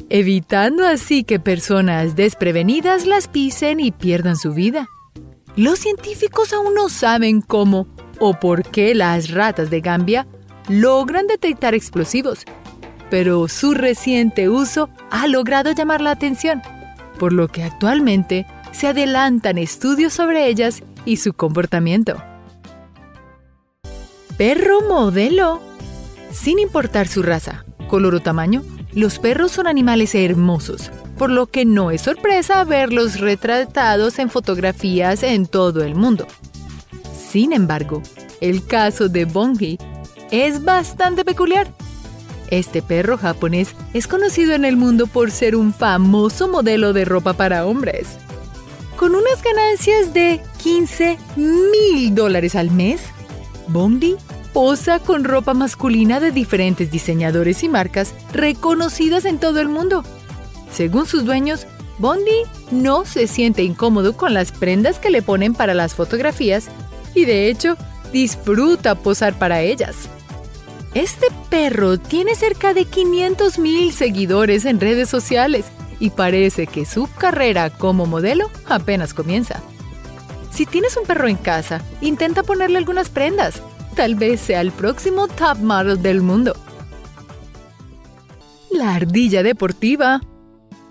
evitando 0.10 0.86
así 0.86 1.24
que 1.24 1.40
personas 1.40 2.16
desprevenidas 2.16 3.08
las 3.08 3.28
pisen 3.28 3.80
y 3.80 3.92
pierdan 3.92 4.38
su 4.38 4.54
vida. 4.54 4.88
Los 5.56 5.80
científicos 5.80 6.54
aún 6.54 6.76
no 6.76 6.90
saben 6.90 7.42
cómo 7.42 7.88
o 8.20 8.40
por 8.40 8.64
qué 8.64 8.94
las 8.94 9.32
ratas 9.32 9.72
de 9.72 9.82
Gambia 9.82 10.28
logran 10.70 11.26
detectar 11.26 11.74
explosivos, 11.74 12.46
pero 13.12 13.50
su 13.50 13.74
reciente 13.74 14.48
uso 14.48 14.90
ha 15.12 15.28
logrado 15.28 15.74
llamar 15.74 16.00
la 16.00 16.12
atención, 16.12 16.62
por 17.20 17.34
lo 17.34 17.50
que 17.50 17.62
actualmente 17.62 18.48
se 18.72 18.88
adelantan 18.88 19.58
estudios 19.58 20.14
sobre 20.14 20.48
ellas 20.48 20.82
y 21.06 21.18
su 21.18 21.34
comportamiento. 21.34 22.24
Perro 24.38 24.82
modelo. 24.88 25.62
Sin 26.32 26.58
importar 26.58 27.10
su 27.10 27.22
raza, 27.22 27.66
color 27.90 28.16
o 28.16 28.22
tamaño, 28.22 28.64
los 28.94 29.20
perros 29.20 29.52
son 29.52 29.68
animales 29.68 30.16
hermosos, 30.16 30.90
por 31.18 31.30
lo 31.30 31.48
que 31.48 31.66
no 31.66 31.92
es 31.92 32.04
sorpresa 32.04 32.64
verlos 32.64 33.20
retratados 33.20 34.20
en 34.20 34.30
fotografías 34.30 35.24
en 35.24 35.48
todo 35.48 35.84
el 35.84 35.96
mundo. 35.96 36.28
Sin 37.14 37.52
embargo, 37.52 38.02
el 38.40 38.66
caso 38.66 39.10
de 39.10 39.26
Bongi 39.26 39.78
es 40.32 40.64
bastante 40.64 41.26
peculiar. 41.26 41.68
Este 42.52 42.84
perro 42.84 43.18
japonés 43.18 43.76
es 43.96 44.08
conocido 44.08 44.54
en 44.54 44.66
el 44.66 44.78
mundo 44.78 45.08
por 45.08 45.32
ser 45.32 45.56
un 45.56 45.74
famoso 45.74 46.48
modelo 46.48 46.94
de 46.94 47.06
ropa 47.06 47.34
para 47.34 47.66
hombres 47.66 48.20
con 49.02 49.16
unas 49.16 49.42
ganancias 49.42 50.14
de 50.14 50.40
15 50.62 51.18
mil 51.36 52.14
dólares 52.14 52.54
al 52.54 52.70
mes, 52.70 53.02
Bondi 53.68 54.16
posa 54.54 55.00
con 55.00 55.24
ropa 55.24 55.56
masculina 55.56 56.20
de 56.20 56.30
diferentes 56.30 56.92
diseñadores 56.92 57.64
y 57.64 57.70
marcas 57.70 58.14
reconocidas 58.32 59.26
en 59.26 59.40
todo 59.40 59.60
el 59.60 59.70
mundo. 59.70 60.04
Según 60.72 61.08
sus 61.08 61.26
dueños, 61.26 61.66
Bondi 61.98 62.44
no 62.70 63.04
se 63.06 63.26
siente 63.26 63.64
incómodo 63.64 64.16
con 64.16 64.36
las 64.36 64.52
prendas 64.52 65.00
que 65.00 65.10
le 65.10 65.24
ponen 65.24 65.56
para 65.56 65.74
las 65.74 65.96
fotografías 65.96 66.68
y 67.16 67.26
de 67.26 67.50
hecho 67.50 67.78
disfruta 68.14 68.94
posar 68.94 69.34
para 69.40 69.62
ellas. 69.62 70.10
Este 70.94 71.28
perro 71.50 71.98
tiene 71.98 72.36
cerca 72.36 72.74
de 72.74 72.84
500 72.84 73.60
mil 73.60 73.94
seguidores 73.94 74.66
en 74.66 74.82
redes 74.82 75.08
sociales 75.08 75.66
y 76.02 76.10
parece 76.10 76.68
que 76.68 76.86
su 76.86 77.08
carrera 77.18 77.70
como 77.70 78.06
modelo 78.06 78.50
apenas 78.68 79.14
comienza. 79.14 79.62
Si 80.52 80.66
tienes 80.66 80.98
un 80.98 81.06
perro 81.06 81.30
en 81.30 81.38
casa, 81.38 81.82
intenta 82.02 82.44
ponerle 82.44 82.78
algunas 82.78 83.10
prendas. 83.10 83.62
Tal 83.96 84.16
vez 84.16 84.42
sea 84.42 84.60
el 84.60 84.72
próximo 84.72 85.30
top 85.30 85.60
model 85.60 86.02
del 86.02 86.22
mundo. 86.22 86.56
La 88.70 88.96
ardilla 88.96 89.44
deportiva. 89.44 90.22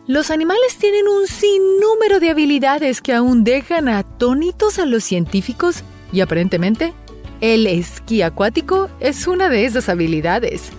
Los 0.07 0.31
animales 0.31 0.77
tienen 0.79 1.09
un 1.09 1.27
sinnúmero 1.27 2.21
de 2.21 2.31
habilidades 2.31 3.03
que 3.03 3.13
aún 3.13 3.45
dejan 3.45 3.89
atónitos 3.89 4.79
a 4.79 4.87
los 4.87 5.05
científicos 5.05 5.83
y 6.11 6.23
aparentemente 6.23 6.95
el 7.41 7.67
esquí 7.67 8.23
acuático 8.23 8.91
es 9.01 9.27
una 9.27 9.49
de 9.49 9.65
esas 9.65 9.89
habilidades. 9.89 10.71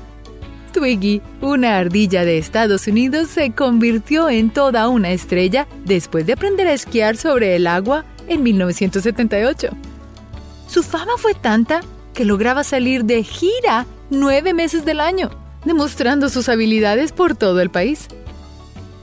Twiggy, 0.71 1.21
una 1.41 1.77
ardilla 1.77 2.23
de 2.23 2.37
Estados 2.37 2.87
Unidos, 2.87 3.29
se 3.29 3.51
convirtió 3.51 4.29
en 4.29 4.49
toda 4.49 4.87
una 4.87 5.11
estrella 5.11 5.67
después 5.85 6.25
de 6.25 6.33
aprender 6.33 6.67
a 6.67 6.73
esquiar 6.73 7.17
sobre 7.17 7.55
el 7.55 7.67
agua 7.67 8.05
en 8.27 8.43
1978. 8.43 9.69
Su 10.67 10.83
fama 10.83 11.13
fue 11.17 11.33
tanta 11.33 11.81
que 12.13 12.25
lograba 12.25 12.63
salir 12.63 13.03
de 13.03 13.23
gira 13.23 13.85
nueve 14.09 14.53
meses 14.53 14.85
del 14.85 15.01
año, 15.01 15.29
demostrando 15.65 16.29
sus 16.29 16.47
habilidades 16.47 17.11
por 17.11 17.35
todo 17.35 17.59
el 17.59 17.69
país. 17.69 18.07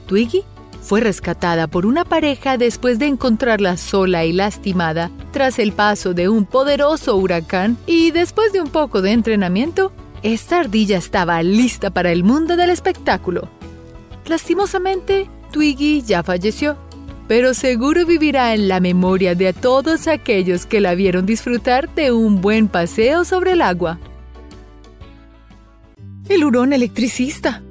Twiggy 0.07 0.43
fue 0.89 1.01
rescatada 1.01 1.67
por 1.67 1.85
una 1.85 2.03
pareja 2.03 2.57
después 2.57 2.97
de 2.97 3.05
encontrarla 3.05 3.77
sola 3.77 4.25
y 4.25 4.33
lastimada 4.33 5.11
tras 5.31 5.59
el 5.59 5.71
paso 5.71 6.15
de 6.15 6.29
un 6.29 6.45
poderoso 6.45 7.15
huracán 7.15 7.77
y 7.85 8.09
después 8.09 8.53
de 8.53 8.59
un 8.59 8.71
poco 8.71 9.03
de 9.03 9.11
entrenamiento, 9.11 9.91
esta 10.23 10.61
ardilla 10.61 10.97
estaba 10.97 11.43
lista 11.43 11.91
para 11.91 12.11
el 12.11 12.23
mundo 12.23 12.57
del 12.57 12.71
espectáculo. 12.71 13.49
Lastimosamente, 14.25 15.29
Twiggy 15.51 16.01
ya 16.01 16.23
falleció, 16.23 16.75
pero 17.27 17.53
seguro 17.53 18.07
vivirá 18.07 18.55
en 18.55 18.67
la 18.67 18.79
memoria 18.79 19.35
de 19.35 19.53
todos 19.53 20.07
aquellos 20.07 20.65
que 20.65 20.81
la 20.81 20.95
vieron 20.95 21.27
disfrutar 21.27 21.93
de 21.93 22.11
un 22.11 22.41
buen 22.41 22.67
paseo 22.67 23.25
sobre 23.25 23.51
el 23.51 23.61
agua. 23.61 23.99
El 26.27 26.43
hurón 26.43 26.73
electricista. 26.73 27.61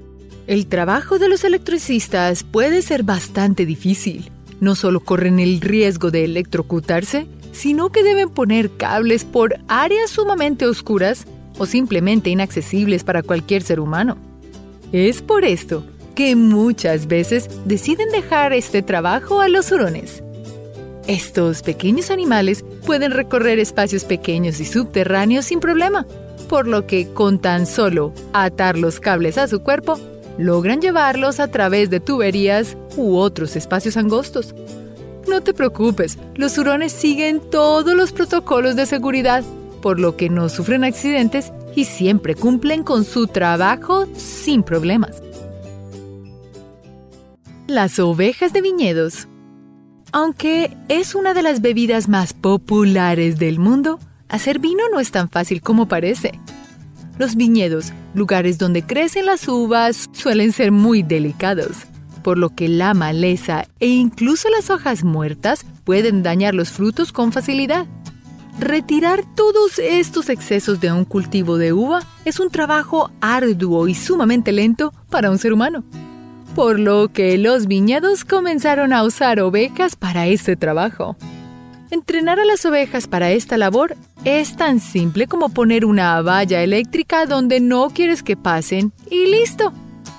El 0.49 0.67
trabajo 0.67 1.19
de 1.19 1.29
los 1.29 1.45
electricistas 1.45 2.43
puede 2.43 2.81
ser 2.81 3.03
bastante 3.03 3.67
difícil. 3.67 4.31
No 4.61 4.77
solo 4.77 5.01
corren 5.01 5.41
el 5.41 5.61
riesgo 5.61 6.11
de 6.11 6.25
electrocutarse, 6.25 7.27
sino 7.53 7.93
que 7.93 8.03
deben 8.03 8.31
poner 8.31 8.71
cables 8.71 9.27
por 9.27 9.57
áreas 9.69 10.09
sumamente 10.09 10.65
oscuras 10.65 11.27
o 11.59 11.67
simplemente 11.67 12.31
inaccesibles 12.31 13.05
para 13.05 13.23
cualquier 13.23 13.63
ser 13.63 13.79
humano. 13.79 14.17
Es 14.91 15.21
por 15.21 15.45
esto 15.45 15.85
que 16.15 16.35
muchas 16.35 17.09
veces 17.09 17.51
deciden 17.67 18.09
dejar 18.11 18.55
este 18.55 18.81
trabajo 18.81 19.43
a 19.43 19.51
los 19.51 19.71
hurones. 19.71 20.23
Estos 21.07 21.61
pequeños 21.61 22.11
animales 22.11 22.65
pueden 22.87 23.13
recorrer 23.13 23.59
espacios 23.59 24.05
pequeños 24.05 24.61
y 24.61 24.65
subterráneos 24.65 25.45
sin 25.45 25.61
problema, 25.61 26.07
por 26.49 26.67
lo 26.67 26.87
que 26.87 27.07
con 27.13 27.39
tan 27.39 27.67
solo 27.67 28.15
atar 28.33 28.79
los 28.79 28.99
cables 28.99 29.37
a 29.37 29.47
su 29.47 29.61
cuerpo, 29.61 30.01
logran 30.39 30.81
llevarlos 30.81 31.41
a 31.41 31.49
través 31.49 31.91
de 31.91 32.01
tuberías 32.01 32.77
u 32.97 33.17
otros 33.17 33.57
espacios 33.57 33.97
angostos. 33.97 34.55
No 35.29 35.43
te 35.43 35.53
preocupes, 35.53 36.19
los 36.37 36.57
hurones 36.57 36.93
siguen 36.93 37.43
todos 37.51 37.95
los 37.95 38.13
protocolos 38.13 38.77
de 38.77 38.87
seguridad 38.87 39.45
por 39.81 40.01
lo 40.01 40.17
que 40.17 40.29
no 40.29 40.49
sufren 40.49 40.85
accidentes 40.85 41.53
y 41.75 41.85
siempre 41.85 42.35
cumplen 42.35 42.83
con 42.83 43.05
su 43.05 43.27
trabajo 43.27 44.07
sin 44.17 44.63
problemas. 44.63 45.23
Las 47.67 47.99
ovejas 47.99 48.53
de 48.53 48.63
viñedos. 48.63 49.29
Aunque 50.11 50.77
es 50.89 51.15
una 51.15 51.35
de 51.35 51.43
las 51.43 51.61
bebidas 51.61 52.09
más 52.09 52.33
populares 52.33 53.39
del 53.39 53.59
mundo, 53.59 53.99
hacer 54.29 54.59
vino 54.59 54.85
no 54.91 55.01
es 55.01 55.11
tan 55.11 55.29
fácil 55.29 55.61
como 55.61 55.87
parece. 55.87 56.33
Los 57.19 57.35
viñedos, 57.35 57.93
lugares 58.15 58.59
donde 58.59 58.83
crecen 58.83 59.27
las 59.27 59.49
uvas, 59.49 60.09
suelen 60.13 60.53
ser 60.53 60.71
muy 60.71 61.03
delicados, 61.03 61.79
por 62.23 62.39
lo 62.39 62.51
que 62.51 62.69
la 62.69 62.95
maleza 62.95 63.67
e 63.81 63.89
incluso 63.89 64.49
las 64.51 64.71
hojas 64.71 65.03
muertas 65.03 65.67
pueden 65.85 66.23
dañar 66.23 66.55
los 66.55 66.71
frutos 66.71 67.11
con 67.13 67.33
facilidad. 67.33 67.87
Retirar 68.61 69.25
todos 69.35 69.79
estos 69.79 70.29
excesos 70.29 70.81
de 70.81 70.93
un 70.93 71.05
cultivo 71.05 71.59
de 71.59 71.73
uva 71.73 72.03
es 72.25 72.41
un 72.41 72.51
trabajo 72.51 73.11
arduo 73.21 73.89
y 73.89 73.95
sumamente 73.95 74.53
lento 74.53 74.93
para 75.11 75.31
un 75.31 75.39
ser 75.39 75.53
humano. 75.53 75.85
por 76.55 76.81
lo 76.81 77.13
que 77.13 77.39
los 77.39 77.69
viñedos 77.69 78.25
comenzaron 78.25 78.93
a 78.93 79.05
usar 79.05 79.39
ovejas 79.39 79.95
para 79.95 80.27
este 80.27 80.57
trabajo. 80.57 81.17
Entrenar 81.91 82.39
a 82.39 82.45
las 82.45 82.67
ovejas 82.67 83.07
para 83.07 83.31
esta 83.31 83.57
labor 83.57 83.97
es 84.25 84.57
tan 84.57 84.79
simple 84.79 85.27
como 85.27 85.49
poner 85.49 85.87
una 85.87 86.21
valla 86.21 86.63
eléctrica 86.63 87.25
donde 87.25 87.61
no 87.61 87.89
quieres 87.89 88.23
que 88.23 88.37
pasen 88.37 88.93
y 89.11 89.27
listo. 89.27 89.73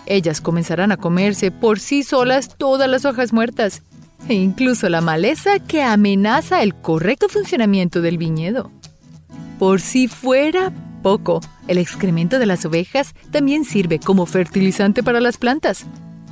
Ellas 0.07 0.41
comenzarán 0.41 0.91
a 0.91 0.97
comerse 0.97 1.51
por 1.51 1.79
sí 1.79 2.01
solas 2.01 2.57
todas 2.57 2.89
las 2.89 3.05
hojas 3.05 3.33
muertas 3.33 3.83
e 4.27 4.33
incluso 4.33 4.89
la 4.89 5.01
maleza 5.01 5.59
que 5.59 5.83
amenaza 5.83 6.63
el 6.63 6.73
correcto 6.73 7.29
funcionamiento 7.29 8.01
del 8.01 8.17
viñedo. 8.17 8.71
Por 9.59 9.79
si 9.79 10.07
fuera 10.07 10.73
poco, 11.03 11.39
el 11.67 11.77
excremento 11.77 12.39
de 12.39 12.47
las 12.47 12.65
ovejas 12.65 13.13
también 13.31 13.63
sirve 13.63 13.99
como 13.99 14.25
fertilizante 14.25 15.03
para 15.03 15.21
las 15.21 15.37
plantas. 15.37 15.85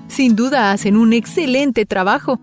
Sin 0.07 0.35
duda 0.35 0.71
hacen 0.71 0.97
un 0.97 1.13
excelente 1.13 1.85
trabajo. 1.85 2.39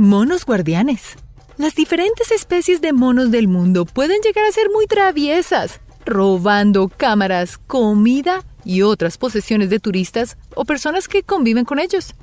Monos 0.00 0.44
guardianes. 0.44 1.16
Las 1.56 1.74
diferentes 1.74 2.30
especies 2.30 2.80
de 2.80 2.92
monos 2.92 3.32
del 3.32 3.48
mundo 3.48 3.84
pueden 3.84 4.20
llegar 4.20 4.44
a 4.44 4.52
ser 4.52 4.70
muy 4.70 4.86
traviesas, 4.86 5.80
robando 6.06 6.88
cámaras, 6.88 7.58
comida 7.58 8.44
y 8.64 8.82
otras 8.82 9.18
posesiones 9.18 9.70
de 9.70 9.80
turistas 9.80 10.38
o 10.54 10.64
personas 10.64 11.08
que 11.08 11.24
conviven 11.24 11.64
con 11.64 11.80
ellos. 11.80 12.14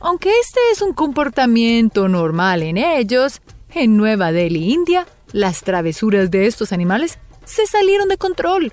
Aunque 0.00 0.30
este 0.40 0.58
es 0.72 0.80
un 0.80 0.94
comportamiento 0.94 2.08
normal 2.08 2.62
en 2.62 2.78
ellos, 2.78 3.42
en 3.74 3.98
Nueva 3.98 4.32
Delhi, 4.32 4.72
India, 4.72 5.06
las 5.32 5.64
travesuras 5.64 6.30
de 6.30 6.46
estos 6.46 6.72
animales 6.72 7.18
se 7.44 7.66
salieron 7.66 8.08
de 8.08 8.16
control. 8.16 8.72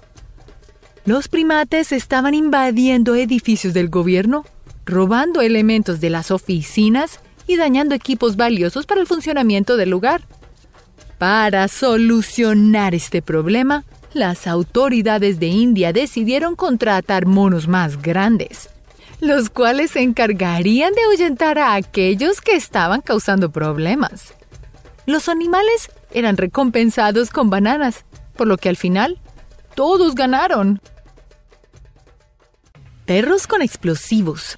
Los 1.04 1.28
primates 1.28 1.92
estaban 1.92 2.36
invadiendo 2.36 3.16
edificios 3.16 3.74
del 3.74 3.90
gobierno, 3.90 4.46
robando 4.86 5.42
elementos 5.42 6.00
de 6.00 6.10
las 6.10 6.32
oficinas 6.32 7.20
y 7.47 7.58
dañando 7.58 7.95
equipos 7.95 8.36
valiosos 8.36 8.86
para 8.86 9.01
el 9.01 9.08
funcionamiento 9.08 9.77
del 9.77 9.89
lugar. 9.89 10.21
Para 11.17 11.67
solucionar 11.67 12.95
este 12.95 13.21
problema, 13.21 13.84
las 14.13 14.45
autoridades 14.47 15.39
de 15.39 15.47
India 15.47 15.93
decidieron 15.93 16.56
contratar 16.56 17.25
monos 17.25 17.67
más 17.67 18.01
grandes, 18.01 18.69
los 19.19 19.49
cuales 19.49 19.91
se 19.91 20.01
encargarían 20.01 20.93
de 20.93 21.03
ahuyentar 21.03 21.58
a 21.58 21.75
aquellos 21.75 22.41
que 22.41 22.56
estaban 22.56 23.01
causando 23.01 23.51
problemas. 23.51 24.34
Los 25.06 25.29
animales 25.29 25.89
eran 26.12 26.38
recompensados 26.38 27.29
con 27.29 27.49
bananas, 27.49 28.06
por 28.36 28.47
lo 28.47 28.58
que 28.58 28.69
al 28.69 28.77
final 28.77 29.19
todos 29.75 30.15
ganaron. 30.15 30.82
Perros 33.06 33.47
con 33.47 33.62
explosivos. 33.62 34.58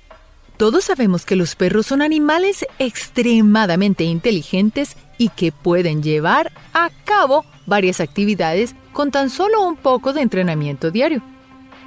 Todos 0.57 0.85
sabemos 0.85 1.25
que 1.25 1.35
los 1.35 1.55
perros 1.55 1.85
son 1.87 2.01
animales 2.01 2.65
extremadamente 2.79 4.05
inteligentes 4.05 4.95
y 5.17 5.29
que 5.29 5.51
pueden 5.51 6.01
llevar 6.01 6.51
a 6.73 6.89
cabo 7.03 7.43
varias 7.65 7.99
actividades 7.99 8.73
con 8.93 9.11
tan 9.11 9.29
solo 9.29 9.61
un 9.63 9.75
poco 9.75 10.13
de 10.13 10.21
entrenamiento 10.21 10.91
diario. 10.91 11.21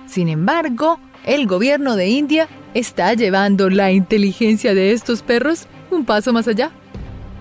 Sin 0.06 0.28
embargo, 0.28 1.00
el 1.24 1.46
gobierno 1.46 1.96
de 1.96 2.08
India 2.08 2.48
está 2.74 3.14
llevando 3.14 3.70
la 3.70 3.90
inteligencia 3.90 4.74
de 4.74 4.92
estos 4.92 5.22
perros 5.22 5.66
un 5.90 6.04
paso 6.04 6.34
más 6.34 6.46
allá, 6.46 6.70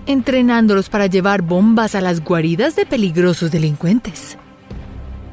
entrenándolos 0.06 0.88
para 0.88 1.06
llevar 1.06 1.42
bombas 1.42 1.94
a 1.94 2.00
las 2.00 2.24
guaridas 2.24 2.74
de 2.74 2.86
peligrosos 2.86 3.50
delincuentes. 3.50 4.38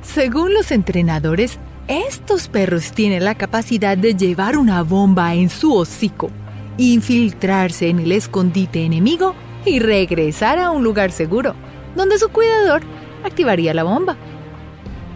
Según 0.01 0.53
los 0.53 0.71
entrenadores, 0.71 1.57
estos 1.87 2.47
perros 2.47 2.91
tienen 2.91 3.23
la 3.23 3.35
capacidad 3.35 3.95
de 3.97 4.15
llevar 4.15 4.57
una 4.57 4.81
bomba 4.81 5.35
en 5.35 5.49
su 5.49 5.75
hocico, 5.75 6.31
infiltrarse 6.77 7.89
en 7.89 7.99
el 7.99 8.11
escondite 8.11 8.83
enemigo 8.83 9.35
y 9.65 9.79
regresar 9.79 10.57
a 10.57 10.71
un 10.71 10.83
lugar 10.83 11.11
seguro, 11.11 11.53
donde 11.95 12.17
su 12.17 12.29
cuidador 12.29 12.81
activaría 13.23 13.73
la 13.73 13.83
bomba. 13.83 14.17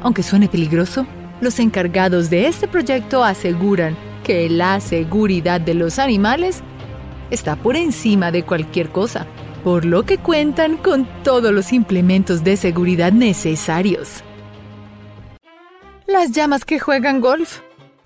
Aunque 0.03 0.21
suene 0.21 0.47
peligroso, 0.47 1.07
los 1.41 1.59
encargados 1.59 2.29
de 2.29 2.47
este 2.47 2.67
proyecto 2.67 3.23
aseguran 3.23 3.97
que 4.23 4.47
la 4.47 4.79
seguridad 4.79 5.59
de 5.59 5.73
los 5.73 5.97
animales 5.97 6.61
está 7.31 7.55
por 7.55 7.77
encima 7.77 8.31
de 8.31 8.43
cualquier 8.43 8.89
cosa, 8.89 9.25
por 9.63 9.85
lo 9.85 10.03
que 10.03 10.19
cuentan 10.19 10.77
con 10.77 11.07
todos 11.23 11.51
los 11.51 11.73
implementos 11.73 12.43
de 12.43 12.57
seguridad 12.57 13.11
necesarios 13.11 14.23
las 16.09 16.31
llamas 16.31 16.65
que 16.65 16.79
juegan 16.79 17.21
golf. 17.21 17.59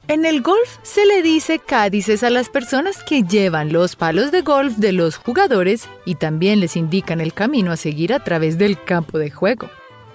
En 0.08 0.26
el 0.26 0.42
golf 0.42 0.78
se 0.84 1.06
le 1.06 1.22
dice 1.22 1.60
cádices 1.60 2.24
a 2.24 2.30
las 2.30 2.50
personas 2.50 3.02
que 3.04 3.24
llevan 3.24 3.72
los 3.72 3.96
palos 3.96 4.32
de 4.32 4.42
golf 4.42 4.76
de 4.76 4.92
los 4.92 5.16
jugadores 5.16 5.88
y 6.06 6.16
también 6.16 6.60
les 6.60 6.76
indican 6.76 7.22
el 7.22 7.34
camino 7.34 7.72
a 7.72 7.78
seguir 7.78 8.14
a 8.14 8.22
través 8.22 8.58
del 8.58 8.82
campo 8.84 9.18
de 9.18 9.32
juego. 9.32 9.70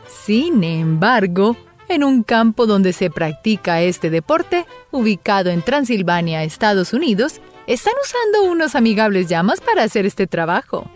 Sin 0.06 0.62
embargo, 0.62 1.56
en 1.88 2.04
un 2.04 2.22
campo 2.22 2.66
donde 2.66 2.92
se 2.92 3.10
practica 3.10 3.80
este 3.80 4.10
deporte, 4.10 4.66
ubicado 4.90 5.48
en 5.48 5.62
Transilvania, 5.62 6.44
Estados 6.44 6.92
Unidos, 6.92 7.40
están 7.66 7.94
usando 8.02 8.50
unos 8.52 8.74
amigables 8.74 9.26
llamas 9.26 9.62
para 9.62 9.84
hacer 9.84 10.04
este 10.04 10.26
trabajo. 10.26 10.90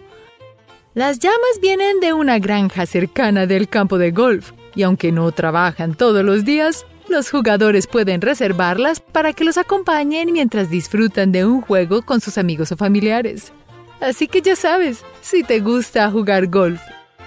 Las 0.92 1.18
llamas 1.18 1.59
vienen 1.62 2.00
de 2.00 2.12
una 2.12 2.38
granja 2.38 2.85
cercana 2.85 3.46
del 3.46 3.68
campo 3.68 3.96
de 3.96 4.11
golf 4.11 4.52
y 4.75 4.83
aunque 4.83 5.13
no 5.13 5.31
trabajan 5.33 5.95
todos 5.95 6.25
los 6.25 6.45
días, 6.45 6.87
los 7.09 7.31
jugadores 7.31 7.87
pueden 7.87 8.21
reservarlas 8.21 9.01
para 9.01 9.33
que 9.33 9.45
los 9.45 9.59
acompañen 9.59 10.33
mientras 10.33 10.71
disfrutan 10.71 11.33
de 11.33 11.45
un 11.45 11.61
juego 11.61 12.03
con 12.03 12.21
sus 12.21 12.39
amigos 12.39 12.73
o 12.73 12.77
familiares. 12.77 13.53
Así 14.01 14.29
que 14.29 14.43
ya 14.43 14.57
sabes, 14.57 15.05
si 15.21 15.43
te 15.43 15.61
gusta 15.61 16.11
jugar 16.11 16.49
golf 16.49 16.81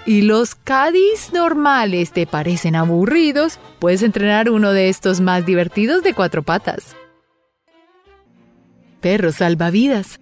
y 0.04 0.22
los 0.22 0.54
caddies 0.54 1.32
normales 1.32 2.12
te 2.12 2.26
parecen 2.26 2.76
aburridos, 2.76 3.58
puedes 3.78 4.02
entrenar 4.02 4.50
uno 4.50 4.72
de 4.72 4.88
estos 4.88 5.20
más 5.20 5.44
divertidos 5.44 6.02
de 6.02 6.14
cuatro 6.14 6.42
patas. 6.42 6.96
Perros 9.00 9.36
salvavidas. 9.36 10.20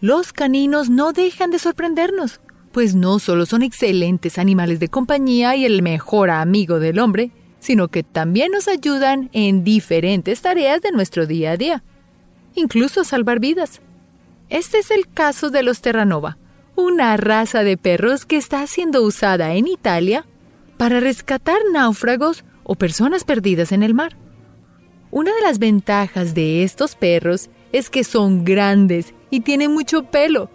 Los 0.00 0.32
caninos 0.32 0.90
no 0.90 1.12
dejan 1.12 1.50
de 1.50 1.58
sorprendernos 1.58 2.40
pues 2.76 2.94
no 2.94 3.20
solo 3.20 3.46
son 3.46 3.62
excelentes 3.62 4.36
animales 4.36 4.80
de 4.80 4.88
compañía 4.88 5.56
y 5.56 5.64
el 5.64 5.80
mejor 5.80 6.28
amigo 6.28 6.78
del 6.78 6.98
hombre, 6.98 7.30
sino 7.58 7.88
que 7.88 8.02
también 8.02 8.52
nos 8.52 8.68
ayudan 8.68 9.30
en 9.32 9.64
diferentes 9.64 10.42
tareas 10.42 10.82
de 10.82 10.92
nuestro 10.92 11.26
día 11.26 11.52
a 11.52 11.56
día, 11.56 11.82
incluso 12.54 13.02
salvar 13.02 13.40
vidas. 13.40 13.80
Este 14.50 14.76
es 14.76 14.90
el 14.90 15.08
caso 15.08 15.48
de 15.48 15.62
los 15.62 15.80
Terranova, 15.80 16.36
una 16.74 17.16
raza 17.16 17.64
de 17.64 17.78
perros 17.78 18.26
que 18.26 18.36
está 18.36 18.66
siendo 18.66 19.02
usada 19.04 19.54
en 19.54 19.68
Italia 19.68 20.26
para 20.76 21.00
rescatar 21.00 21.56
náufragos 21.72 22.44
o 22.62 22.74
personas 22.74 23.24
perdidas 23.24 23.72
en 23.72 23.84
el 23.84 23.94
mar. 23.94 24.18
Una 25.10 25.34
de 25.34 25.40
las 25.40 25.58
ventajas 25.58 26.34
de 26.34 26.62
estos 26.62 26.94
perros 26.94 27.48
es 27.72 27.88
que 27.88 28.04
son 28.04 28.44
grandes 28.44 29.14
y 29.30 29.40
tienen 29.40 29.72
mucho 29.72 30.02
pelo, 30.02 30.50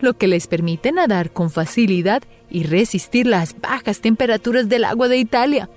lo 0.00 0.16
que 0.16 0.28
les 0.28 0.46
permite 0.46 0.92
nadar 0.92 1.30
con 1.30 1.50
facilidad 1.50 2.22
y 2.50 2.64
resistir 2.64 3.26
las 3.26 3.58
bajas 3.60 4.00
temperaturas 4.00 4.68
del 4.68 4.84
agua 4.84 5.08
de 5.08 5.18
Italia. 5.18 5.68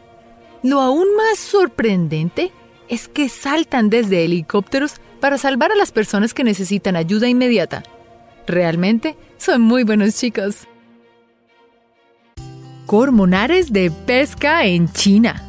Lo 0.64 0.82
aún 0.82 1.08
más 1.16 1.40
sorprendente 1.40 2.52
es 2.88 3.08
que 3.08 3.30
saltan 3.30 3.90
desde 3.90 4.24
helicópteros 4.24 5.02
para 5.20 5.38
salvar 5.38 5.72
a 5.72 5.76
las 5.76 5.92
personas 5.92 6.34
que 6.34 6.44
necesitan 6.44 6.96
ayuda 6.96 7.28
inmediata. 7.28 7.84
Realmente 8.48 9.16
son 9.38 9.62
muy 9.62 9.84
buenos 9.84 10.16
chicos. 10.16 10.68
Cormonares 12.86 13.72
de 13.72 13.90
pesca 13.90 14.66
en 14.66 14.92
China. 14.92 15.42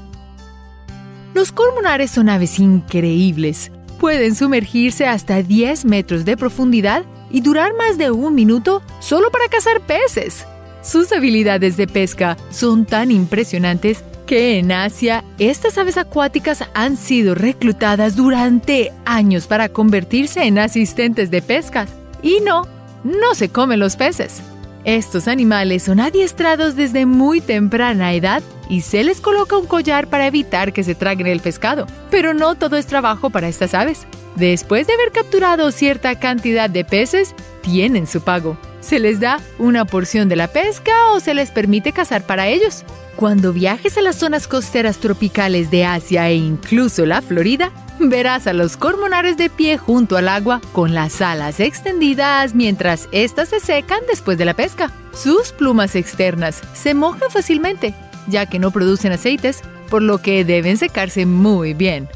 Los 1.34 1.50
cormonares 1.50 2.12
son 2.12 2.28
aves 2.28 2.60
increíbles. 2.60 3.72
Pueden 3.98 4.34
sumergirse 4.36 5.06
hasta 5.06 5.42
10 5.42 5.84
metros 5.84 6.24
de 6.24 6.36
profundidad 6.36 7.04
y 7.34 7.40
durar 7.40 7.74
más 7.74 7.98
de 7.98 8.12
un 8.12 8.36
minuto 8.36 8.80
solo 9.00 9.28
para 9.32 9.48
cazar 9.48 9.80
peces. 9.80 10.46
Sus 10.82 11.10
habilidades 11.10 11.76
de 11.76 11.88
pesca 11.88 12.36
son 12.50 12.86
tan 12.86 13.10
impresionantes 13.10 14.04
que 14.24 14.60
en 14.60 14.70
Asia 14.70 15.24
estas 15.40 15.76
aves 15.76 15.98
acuáticas 15.98 16.62
han 16.74 16.96
sido 16.96 17.34
reclutadas 17.34 18.14
durante 18.14 18.92
años 19.04 19.48
para 19.48 19.68
convertirse 19.68 20.44
en 20.44 20.60
asistentes 20.60 21.32
de 21.32 21.42
pescas. 21.42 21.90
Y 22.22 22.38
no, 22.40 22.68
no 23.02 23.34
se 23.34 23.48
comen 23.48 23.80
los 23.80 23.96
peces. 23.96 24.40
Estos 24.84 25.28
animales 25.28 25.82
son 25.82 25.98
adiestrados 25.98 26.76
desde 26.76 27.06
muy 27.06 27.40
temprana 27.40 28.12
edad 28.12 28.42
y 28.68 28.82
se 28.82 29.02
les 29.02 29.22
coloca 29.22 29.56
un 29.56 29.66
collar 29.66 30.08
para 30.08 30.26
evitar 30.26 30.74
que 30.74 30.84
se 30.84 30.94
traguen 30.94 31.26
el 31.26 31.40
pescado. 31.40 31.86
Pero 32.10 32.34
no 32.34 32.54
todo 32.54 32.76
es 32.76 32.86
trabajo 32.86 33.30
para 33.30 33.48
estas 33.48 33.72
aves. 33.72 34.06
Después 34.36 34.86
de 34.86 34.92
haber 34.92 35.10
capturado 35.10 35.72
cierta 35.72 36.18
cantidad 36.18 36.68
de 36.68 36.84
peces, 36.84 37.34
tienen 37.62 38.06
su 38.06 38.20
pago. 38.20 38.58
Se 38.84 38.98
les 38.98 39.18
da 39.18 39.40
una 39.58 39.84
porción 39.84 40.28
de 40.28 40.36
la 40.36 40.48
pesca 40.48 40.92
o 41.12 41.20
se 41.20 41.32
les 41.32 41.50
permite 41.50 41.92
cazar 41.92 42.26
para 42.26 42.48
ellos. 42.48 42.84
Cuando 43.16 43.52
viajes 43.52 43.96
a 43.96 44.02
las 44.02 44.16
zonas 44.16 44.46
costeras 44.46 44.98
tropicales 44.98 45.70
de 45.70 45.84
Asia 45.84 46.28
e 46.28 46.34
incluso 46.34 47.06
la 47.06 47.22
Florida, 47.22 47.72
Verás 48.00 48.48
a 48.48 48.52
los 48.52 48.76
cormonares 48.76 49.36
de 49.36 49.48
pie 49.48 49.78
junto 49.78 50.16
al 50.16 50.28
agua 50.28 50.60
con 50.72 50.94
las 50.94 51.20
alas 51.20 51.60
extendidas 51.60 52.54
mientras 52.54 53.08
éstas 53.12 53.50
se 53.50 53.60
secan 53.60 54.00
después 54.08 54.36
de 54.36 54.44
la 54.44 54.54
pesca. 54.54 54.90
Sus 55.12 55.52
plumas 55.52 55.94
externas 55.94 56.60
se 56.74 56.92
mojan 56.94 57.30
fácilmente, 57.30 57.94
ya 58.26 58.46
que 58.46 58.58
no 58.58 58.72
producen 58.72 59.12
aceites, 59.12 59.62
por 59.90 60.02
lo 60.02 60.18
que 60.18 60.44
deben 60.44 60.76
secarse 60.76 61.24
muy 61.24 61.72
bien. 61.72 62.08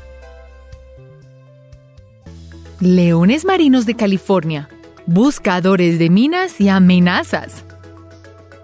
Leones 2.81 3.45
marinos 3.45 3.87
de 3.87 3.95
California, 3.95 4.69
buscadores 5.09 5.99
de 5.99 6.11
minas 6.11 6.61
y 6.61 6.69
amenazas. 6.69 7.65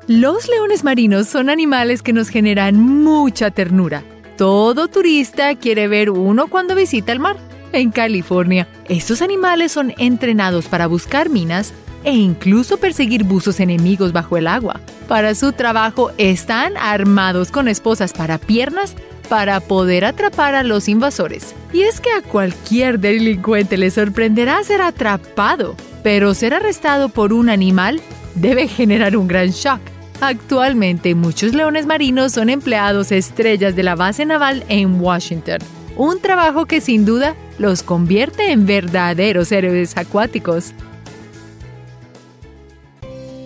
Los 0.06 0.46
leones 0.46 0.84
marinos 0.84 1.26
son 1.26 1.48
animales 1.48 2.02
que 2.02 2.12
nos 2.12 2.28
generan 2.28 2.76
mucha 2.76 3.50
ternura. 3.50 4.04
Todo 4.36 4.88
turista 4.88 5.54
quiere 5.54 5.88
ver 5.88 6.10
uno 6.10 6.48
cuando 6.48 6.74
visita 6.74 7.12
el 7.12 7.18
mar. 7.18 7.38
En 7.72 7.90
California, 7.90 8.68
estos 8.90 9.22
animales 9.22 9.72
son 9.72 9.94
entrenados 9.96 10.66
para 10.66 10.86
buscar 10.86 11.30
minas 11.30 11.72
e 12.04 12.12
incluso 12.12 12.76
perseguir 12.76 13.24
buzos 13.24 13.58
enemigos 13.58 14.12
bajo 14.12 14.36
el 14.36 14.46
agua. 14.46 14.82
Para 15.08 15.34
su 15.34 15.52
trabajo 15.52 16.10
están 16.18 16.76
armados 16.76 17.50
con 17.50 17.68
esposas 17.68 18.12
para 18.12 18.36
piernas 18.36 18.94
para 19.30 19.60
poder 19.60 20.04
atrapar 20.04 20.54
a 20.54 20.62
los 20.62 20.90
invasores. 20.90 21.54
Y 21.72 21.84
es 21.84 22.02
que 22.02 22.10
a 22.10 22.20
cualquier 22.20 23.00
delincuente 23.00 23.78
le 23.78 23.90
sorprenderá 23.90 24.62
ser 24.62 24.82
atrapado, 24.82 25.74
pero 26.04 26.34
ser 26.34 26.52
arrestado 26.52 27.08
por 27.08 27.32
un 27.32 27.48
animal 27.48 28.00
debe 28.34 28.68
generar 28.68 29.16
un 29.16 29.26
gran 29.26 29.48
shock. 29.48 29.80
Actualmente 30.20 31.14
muchos 31.14 31.54
leones 31.54 31.86
marinos 31.86 32.32
son 32.32 32.50
empleados 32.50 33.10
estrellas 33.10 33.74
de 33.74 33.82
la 33.82 33.96
base 33.96 34.26
naval 34.26 34.64
en 34.68 35.00
Washington, 35.00 35.58
un 35.96 36.20
trabajo 36.20 36.66
que 36.66 36.82
sin 36.82 37.06
duda 37.06 37.34
los 37.58 37.82
convierte 37.82 38.52
en 38.52 38.66
verdaderos 38.66 39.50
héroes 39.50 39.96
acuáticos. 39.96 40.74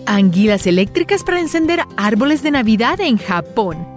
Anguilas 0.05 0.67
eléctricas 0.67 1.23
para 1.23 1.39
encender 1.39 1.79
árboles 1.95 2.43
de 2.43 2.51
Navidad 2.51 2.99
en 2.99 3.17
Japón. 3.17 3.87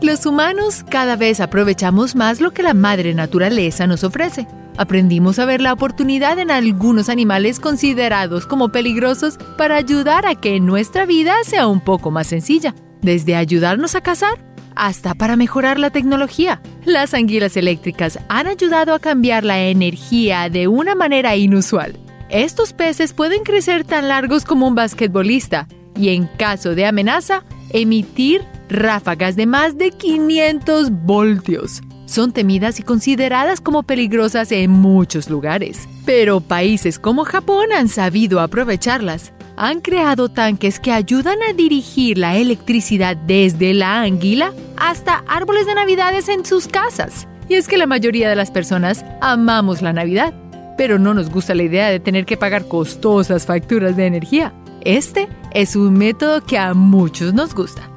Los 0.00 0.26
humanos 0.26 0.84
cada 0.88 1.16
vez 1.16 1.40
aprovechamos 1.40 2.14
más 2.14 2.40
lo 2.40 2.52
que 2.52 2.62
la 2.62 2.74
madre 2.74 3.14
naturaleza 3.14 3.88
nos 3.88 4.04
ofrece. 4.04 4.46
Aprendimos 4.76 5.38
a 5.38 5.44
ver 5.44 5.60
la 5.60 5.72
oportunidad 5.72 6.38
en 6.38 6.50
algunos 6.50 7.08
animales 7.08 7.60
considerados 7.60 8.46
como 8.46 8.70
peligrosos 8.70 9.38
para 9.58 9.76
ayudar 9.76 10.26
a 10.26 10.34
que 10.34 10.60
nuestra 10.60 11.04
vida 11.04 11.34
sea 11.44 11.66
un 11.66 11.80
poco 11.80 12.10
más 12.10 12.28
sencilla, 12.28 12.74
desde 13.02 13.36
ayudarnos 13.36 13.94
a 13.94 14.00
cazar 14.00 14.38
hasta 14.74 15.14
para 15.14 15.36
mejorar 15.36 15.78
la 15.78 15.90
tecnología. 15.90 16.62
Las 16.86 17.12
anguilas 17.12 17.56
eléctricas 17.58 18.18
han 18.30 18.46
ayudado 18.46 18.94
a 18.94 18.98
cambiar 18.98 19.44
la 19.44 19.60
energía 19.60 20.48
de 20.48 20.66
una 20.66 20.94
manera 20.94 21.36
inusual. 21.36 21.98
Estos 22.30 22.72
peces 22.72 23.12
pueden 23.12 23.42
crecer 23.42 23.84
tan 23.84 24.08
largos 24.08 24.44
como 24.44 24.66
un 24.66 24.74
basquetbolista 24.74 25.68
y 25.94 26.08
en 26.08 26.26
caso 26.26 26.74
de 26.74 26.86
amenaza, 26.86 27.44
emitir 27.70 28.42
ráfagas 28.70 29.36
de 29.36 29.44
más 29.44 29.76
de 29.76 29.90
500 29.90 30.90
voltios 30.90 31.82
son 32.06 32.32
temidas 32.32 32.78
y 32.80 32.82
consideradas 32.82 33.60
como 33.60 33.82
peligrosas 33.82 34.52
en 34.52 34.70
muchos 34.70 35.30
lugares. 35.30 35.88
Pero 36.04 36.40
países 36.40 36.98
como 36.98 37.24
Japón 37.24 37.72
han 37.72 37.88
sabido 37.88 38.40
aprovecharlas. 38.40 39.32
Han 39.56 39.80
creado 39.80 40.28
tanques 40.28 40.80
que 40.80 40.92
ayudan 40.92 41.38
a 41.42 41.52
dirigir 41.52 42.18
la 42.18 42.36
electricidad 42.36 43.16
desde 43.16 43.74
la 43.74 44.02
anguila 44.02 44.52
hasta 44.76 45.24
árboles 45.28 45.66
de 45.66 45.74
navidades 45.74 46.28
en 46.28 46.44
sus 46.44 46.68
casas. 46.68 47.28
Y 47.48 47.54
es 47.54 47.68
que 47.68 47.76
la 47.76 47.86
mayoría 47.86 48.28
de 48.28 48.36
las 48.36 48.50
personas 48.50 49.04
amamos 49.20 49.82
la 49.82 49.92
Navidad, 49.92 50.32
pero 50.78 50.98
no 50.98 51.12
nos 51.12 51.30
gusta 51.30 51.54
la 51.54 51.64
idea 51.64 51.88
de 51.88 52.00
tener 52.00 52.24
que 52.24 52.36
pagar 52.36 52.66
costosas 52.66 53.46
facturas 53.46 53.96
de 53.96 54.06
energía. 54.06 54.54
Este 54.84 55.28
es 55.52 55.76
un 55.76 55.94
método 55.94 56.42
que 56.44 56.58
a 56.58 56.74
muchos 56.74 57.34
nos 57.34 57.54
gusta. 57.54 57.91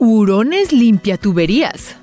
Hurones 0.00 0.72
limpia 0.72 1.18
tuberías. 1.18 1.96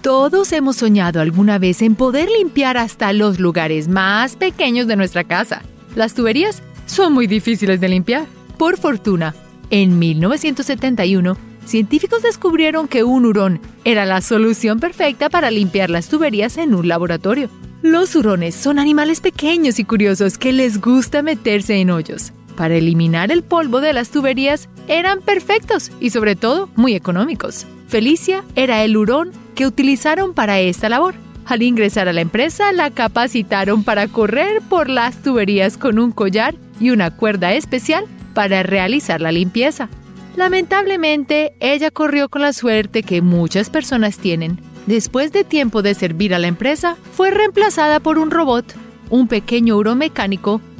Todos 0.00 0.54
hemos 0.54 0.76
soñado 0.76 1.20
alguna 1.20 1.58
vez 1.58 1.82
en 1.82 1.94
poder 1.96 2.30
limpiar 2.30 2.78
hasta 2.78 3.12
los 3.12 3.38
lugares 3.38 3.88
más 3.88 4.36
pequeños 4.36 4.86
de 4.86 4.96
nuestra 4.96 5.22
casa. 5.22 5.60
Las 5.94 6.14
tuberías 6.14 6.62
son 6.86 7.12
muy 7.12 7.26
difíciles 7.26 7.78
de 7.78 7.90
limpiar. 7.90 8.24
Por 8.56 8.78
fortuna, 8.78 9.34
en 9.68 9.98
1971, 9.98 11.36
científicos 11.66 12.22
descubrieron 12.22 12.88
que 12.88 13.04
un 13.04 13.26
hurón 13.26 13.60
era 13.84 14.06
la 14.06 14.22
solución 14.22 14.80
perfecta 14.80 15.28
para 15.28 15.50
limpiar 15.50 15.90
las 15.90 16.08
tuberías 16.08 16.56
en 16.56 16.74
un 16.74 16.88
laboratorio. 16.88 17.50
Los 17.82 18.16
hurones 18.16 18.54
son 18.54 18.78
animales 18.78 19.20
pequeños 19.20 19.78
y 19.78 19.84
curiosos 19.84 20.38
que 20.38 20.54
les 20.54 20.80
gusta 20.80 21.20
meterse 21.20 21.76
en 21.76 21.90
hoyos 21.90 22.32
para 22.60 22.74
eliminar 22.74 23.32
el 23.32 23.42
polvo 23.42 23.80
de 23.80 23.94
las 23.94 24.10
tuberías 24.10 24.68
eran 24.86 25.22
perfectos 25.22 25.90
y 25.98 26.10
sobre 26.10 26.36
todo 26.36 26.68
muy 26.76 26.94
económicos. 26.94 27.66
Felicia 27.88 28.44
era 28.54 28.84
el 28.84 28.98
hurón 28.98 29.30
que 29.54 29.66
utilizaron 29.66 30.34
para 30.34 30.60
esta 30.60 30.90
labor. 30.90 31.14
Al 31.46 31.62
ingresar 31.62 32.06
a 32.06 32.12
la 32.12 32.20
empresa, 32.20 32.70
la 32.74 32.90
capacitaron 32.90 33.82
para 33.82 34.08
correr 34.08 34.60
por 34.60 34.90
las 34.90 35.22
tuberías 35.22 35.78
con 35.78 35.98
un 35.98 36.12
collar 36.12 36.54
y 36.78 36.90
una 36.90 37.10
cuerda 37.10 37.54
especial 37.54 38.04
para 38.34 38.62
realizar 38.62 39.22
la 39.22 39.32
limpieza. 39.32 39.88
Lamentablemente, 40.36 41.54
ella 41.60 41.90
corrió 41.90 42.28
con 42.28 42.42
la 42.42 42.52
suerte 42.52 43.02
que 43.02 43.22
muchas 43.22 43.70
personas 43.70 44.18
tienen. 44.18 44.60
Después 44.84 45.32
de 45.32 45.44
tiempo 45.44 45.80
de 45.80 45.94
servir 45.94 46.34
a 46.34 46.38
la 46.38 46.48
empresa, 46.48 46.98
fue 47.14 47.30
reemplazada 47.30 48.00
por 48.00 48.18
un 48.18 48.30
robot. 48.30 48.66
Un 49.08 49.28
pequeño 49.28 49.78
hurón 49.78 50.02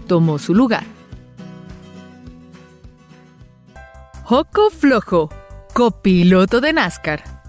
tomó 0.06 0.38
su 0.38 0.54
lugar. 0.54 0.99
Joco 4.30 4.70
Flojo, 4.70 5.28
copiloto 5.74 6.60
de 6.60 6.72
NASCAR. 6.72 7.42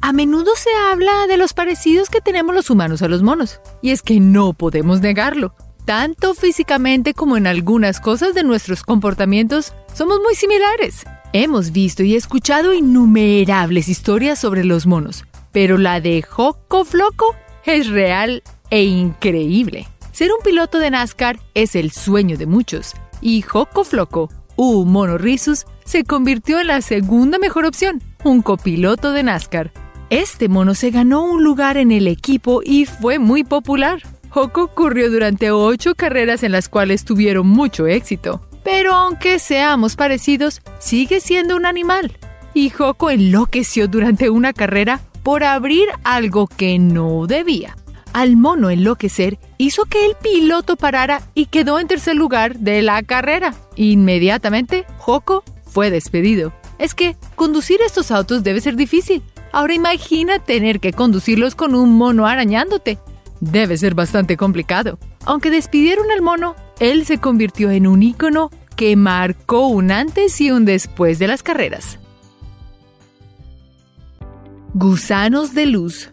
A 0.00 0.12
menudo 0.12 0.50
se 0.56 0.68
habla 0.90 1.28
de 1.28 1.36
los 1.36 1.52
parecidos 1.54 2.10
que 2.10 2.20
tenemos 2.20 2.56
los 2.56 2.70
humanos 2.70 3.02
a 3.02 3.08
los 3.08 3.22
monos, 3.22 3.60
y 3.82 3.90
es 3.90 4.02
que 4.02 4.18
no 4.18 4.52
podemos 4.52 5.00
negarlo. 5.00 5.54
Tanto 5.84 6.34
físicamente 6.34 7.14
como 7.14 7.36
en 7.36 7.46
algunas 7.46 8.00
cosas 8.00 8.34
de 8.34 8.42
nuestros 8.42 8.82
comportamientos, 8.82 9.74
somos 9.94 10.18
muy 10.18 10.34
similares. 10.34 11.04
Hemos 11.32 11.70
visto 11.70 12.02
y 12.02 12.16
escuchado 12.16 12.74
innumerables 12.74 13.88
historias 13.88 14.40
sobre 14.40 14.64
los 14.64 14.88
monos, 14.88 15.24
pero 15.52 15.78
la 15.78 16.00
de 16.00 16.20
Joco 16.22 16.84
Floco 16.84 17.36
es 17.64 17.86
real 17.86 18.42
e 18.70 18.82
increíble. 18.82 19.86
Ser 20.10 20.32
un 20.32 20.42
piloto 20.42 20.80
de 20.80 20.90
NASCAR 20.90 21.38
es 21.54 21.76
el 21.76 21.92
sueño 21.92 22.36
de 22.36 22.46
muchos, 22.46 22.94
y 23.20 23.42
Joco 23.42 23.84
Floco 23.84 24.30
U 24.56 24.84
Mono 24.84 25.18
Risus 25.18 25.64
se 25.84 26.04
convirtió 26.04 26.60
en 26.60 26.68
la 26.68 26.80
segunda 26.80 27.38
mejor 27.38 27.64
opción, 27.64 28.02
un 28.24 28.42
copiloto 28.42 29.12
de 29.12 29.22
NASCAR. 29.22 29.72
Este 30.10 30.48
mono 30.48 30.74
se 30.74 30.90
ganó 30.90 31.24
un 31.24 31.42
lugar 31.42 31.76
en 31.76 31.90
el 31.90 32.06
equipo 32.06 32.60
y 32.64 32.84
fue 32.84 33.18
muy 33.18 33.44
popular. 33.44 34.02
Hoko 34.30 34.68
corrió 34.68 35.10
durante 35.10 35.50
ocho 35.50 35.94
carreras 35.94 36.42
en 36.42 36.52
las 36.52 36.68
cuales 36.68 37.04
tuvieron 37.04 37.46
mucho 37.46 37.86
éxito. 37.86 38.46
Pero 38.64 38.94
aunque 38.94 39.38
seamos 39.38 39.96
parecidos, 39.96 40.60
sigue 40.78 41.20
siendo 41.20 41.56
un 41.56 41.66
animal. 41.66 42.16
Y 42.54 42.72
Hoko 42.78 43.10
enloqueció 43.10 43.88
durante 43.88 44.30
una 44.30 44.52
carrera 44.52 45.00
por 45.22 45.44
abrir 45.44 45.88
algo 46.04 46.46
que 46.46 46.78
no 46.78 47.26
debía 47.26 47.76
al 48.12 48.36
mono 48.36 48.70
enloquecer 48.70 49.38
hizo 49.62 49.84
que 49.84 50.06
el 50.06 50.16
piloto 50.16 50.76
parara 50.76 51.22
y 51.34 51.46
quedó 51.46 51.78
en 51.78 51.86
tercer 51.86 52.16
lugar 52.16 52.58
de 52.58 52.82
la 52.82 53.02
carrera. 53.02 53.54
Inmediatamente, 53.76 54.84
Joko 54.98 55.44
fue 55.64 55.90
despedido. 55.90 56.52
Es 56.78 56.94
que 56.94 57.16
conducir 57.36 57.80
estos 57.80 58.10
autos 58.10 58.42
debe 58.42 58.60
ser 58.60 58.74
difícil. 58.74 59.22
Ahora 59.52 59.74
imagina 59.74 60.40
tener 60.40 60.80
que 60.80 60.92
conducirlos 60.92 61.54
con 61.54 61.76
un 61.76 61.96
mono 61.96 62.26
arañándote. 62.26 62.98
Debe 63.40 63.76
ser 63.76 63.94
bastante 63.94 64.36
complicado. 64.36 64.98
Aunque 65.24 65.50
despidieron 65.50 66.10
al 66.10 66.22
mono, 66.22 66.56
él 66.80 67.06
se 67.06 67.18
convirtió 67.18 67.70
en 67.70 67.86
un 67.86 68.02
ícono 68.02 68.50
que 68.74 68.96
marcó 68.96 69.68
un 69.68 69.92
antes 69.92 70.40
y 70.40 70.50
un 70.50 70.64
después 70.64 71.20
de 71.20 71.28
las 71.28 71.44
carreras. 71.44 72.00
Gusanos 74.74 75.54
de 75.54 75.66
luz 75.66 76.10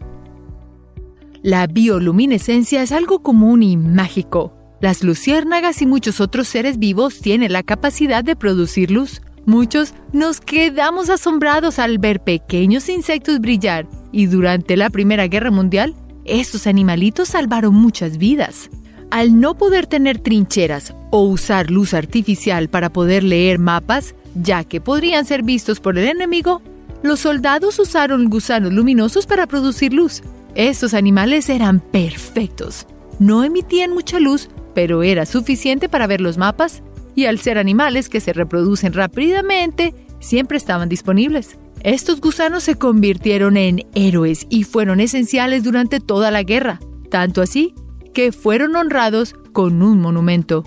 la 1.42 1.66
bioluminescencia 1.66 2.82
es 2.82 2.92
algo 2.92 3.22
común 3.22 3.62
y 3.62 3.76
mágico. 3.76 4.54
Las 4.80 5.02
luciérnagas 5.02 5.80
y 5.80 5.86
muchos 5.86 6.20
otros 6.20 6.48
seres 6.48 6.78
vivos 6.78 7.20
tienen 7.20 7.52
la 7.52 7.62
capacidad 7.62 8.22
de 8.22 8.36
producir 8.36 8.90
luz. 8.90 9.22
Muchos 9.46 9.94
nos 10.12 10.40
quedamos 10.40 11.08
asombrados 11.08 11.78
al 11.78 11.98
ver 11.98 12.20
pequeños 12.20 12.90
insectos 12.90 13.40
brillar 13.40 13.86
y 14.12 14.26
durante 14.26 14.76
la 14.76 14.90
Primera 14.90 15.28
Guerra 15.28 15.50
Mundial, 15.50 15.94
estos 16.26 16.66
animalitos 16.66 17.28
salvaron 17.28 17.74
muchas 17.74 18.18
vidas. 18.18 18.68
Al 19.10 19.40
no 19.40 19.54
poder 19.54 19.86
tener 19.86 20.18
trincheras 20.18 20.94
o 21.10 21.22
usar 21.24 21.70
luz 21.70 21.94
artificial 21.94 22.68
para 22.68 22.92
poder 22.92 23.24
leer 23.24 23.58
mapas, 23.58 24.14
ya 24.34 24.62
que 24.64 24.80
podrían 24.80 25.24
ser 25.24 25.42
vistos 25.42 25.80
por 25.80 25.98
el 25.98 26.06
enemigo, 26.06 26.62
Los 27.02 27.20
soldados 27.20 27.78
usaron 27.78 28.28
gusanos 28.28 28.74
luminosos 28.74 29.26
para 29.26 29.46
producir 29.46 29.94
luz. 29.94 30.22
Estos 30.54 30.94
animales 30.94 31.48
eran 31.48 31.80
perfectos. 31.80 32.86
No 33.18 33.44
emitían 33.44 33.92
mucha 33.92 34.18
luz, 34.20 34.48
pero 34.74 35.02
era 35.02 35.26
suficiente 35.26 35.88
para 35.88 36.06
ver 36.06 36.20
los 36.20 36.38
mapas 36.38 36.82
y 37.14 37.26
al 37.26 37.38
ser 37.38 37.58
animales 37.58 38.08
que 38.08 38.20
se 38.20 38.32
reproducen 38.32 38.92
rápidamente, 38.92 39.94
siempre 40.20 40.56
estaban 40.56 40.88
disponibles. 40.88 41.58
Estos 41.82 42.20
gusanos 42.20 42.62
se 42.62 42.76
convirtieron 42.76 43.56
en 43.56 43.86
héroes 43.94 44.46
y 44.50 44.64
fueron 44.64 45.00
esenciales 45.00 45.64
durante 45.64 45.98
toda 45.98 46.30
la 46.30 46.42
guerra, 46.42 46.78
tanto 47.10 47.42
así 47.42 47.74
que 48.12 48.32
fueron 48.32 48.76
honrados 48.76 49.34
con 49.52 49.82
un 49.82 50.00
monumento. 50.00 50.64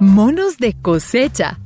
Monos 0.00 0.58
de 0.58 0.74
cosecha. 0.80 1.60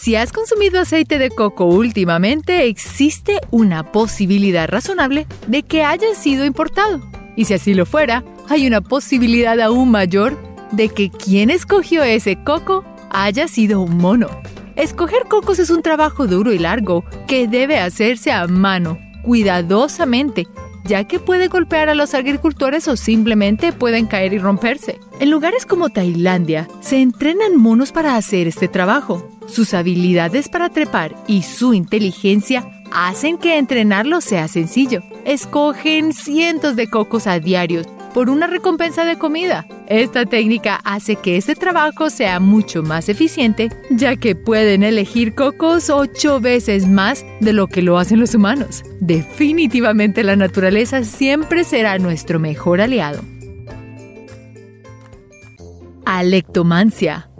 Si 0.00 0.14
has 0.14 0.30
consumido 0.30 0.80
aceite 0.80 1.18
de 1.18 1.28
coco 1.28 1.64
últimamente, 1.64 2.68
existe 2.68 3.40
una 3.50 3.90
posibilidad 3.90 4.68
razonable 4.68 5.26
de 5.48 5.64
que 5.64 5.82
haya 5.82 6.14
sido 6.14 6.44
importado. 6.44 7.02
Y 7.34 7.46
si 7.46 7.54
así 7.54 7.74
lo 7.74 7.84
fuera, 7.84 8.22
hay 8.48 8.68
una 8.68 8.80
posibilidad 8.80 9.58
aún 9.58 9.90
mayor 9.90 10.38
de 10.70 10.88
que 10.88 11.10
quien 11.10 11.50
escogió 11.50 12.04
ese 12.04 12.36
coco 12.44 12.84
haya 13.10 13.48
sido 13.48 13.80
un 13.80 13.96
mono. 13.96 14.28
Escoger 14.76 15.24
cocos 15.28 15.58
es 15.58 15.68
un 15.68 15.82
trabajo 15.82 16.28
duro 16.28 16.52
y 16.52 16.60
largo 16.60 17.04
que 17.26 17.48
debe 17.48 17.80
hacerse 17.80 18.30
a 18.30 18.46
mano, 18.46 19.00
cuidadosamente, 19.24 20.46
ya 20.88 21.04
que 21.04 21.20
puede 21.20 21.48
golpear 21.48 21.88
a 21.88 21.94
los 21.94 22.14
agricultores 22.14 22.88
o 22.88 22.96
simplemente 22.96 23.72
pueden 23.72 24.06
caer 24.06 24.32
y 24.32 24.38
romperse. 24.38 24.98
En 25.20 25.30
lugares 25.30 25.66
como 25.66 25.90
Tailandia, 25.90 26.66
se 26.80 27.00
entrenan 27.00 27.56
monos 27.56 27.92
para 27.92 28.16
hacer 28.16 28.48
este 28.48 28.66
trabajo. 28.66 29.30
Sus 29.46 29.74
habilidades 29.74 30.48
para 30.48 30.70
trepar 30.70 31.14
y 31.26 31.42
su 31.42 31.74
inteligencia 31.74 32.66
hacen 32.90 33.38
que 33.38 33.58
entrenarlo 33.58 34.20
sea 34.22 34.48
sencillo. 34.48 35.02
Escogen 35.24 36.14
cientos 36.14 36.74
de 36.74 36.88
cocos 36.88 37.26
a 37.26 37.38
diario 37.38 37.82
por 38.14 38.30
una 38.30 38.46
recompensa 38.46 39.04
de 39.04 39.18
comida. 39.18 39.66
Esta 39.86 40.26
técnica 40.26 40.80
hace 40.84 41.16
que 41.16 41.36
este 41.36 41.54
trabajo 41.54 42.10
sea 42.10 42.40
mucho 42.40 42.82
más 42.82 43.08
eficiente, 43.08 43.70
ya 43.90 44.16
que 44.16 44.34
pueden 44.34 44.82
elegir 44.82 45.34
cocos 45.34 45.90
ocho 45.90 46.40
veces 46.40 46.86
más 46.86 47.24
de 47.40 47.52
lo 47.52 47.66
que 47.66 47.82
lo 47.82 47.98
hacen 47.98 48.20
los 48.20 48.34
humanos. 48.34 48.82
Definitivamente 49.00 50.24
la 50.24 50.36
naturaleza 50.36 51.04
siempre 51.04 51.64
será 51.64 51.98
nuestro 51.98 52.38
mejor 52.38 52.80
aliado. 52.80 53.22
Alectomancia. 56.04 57.30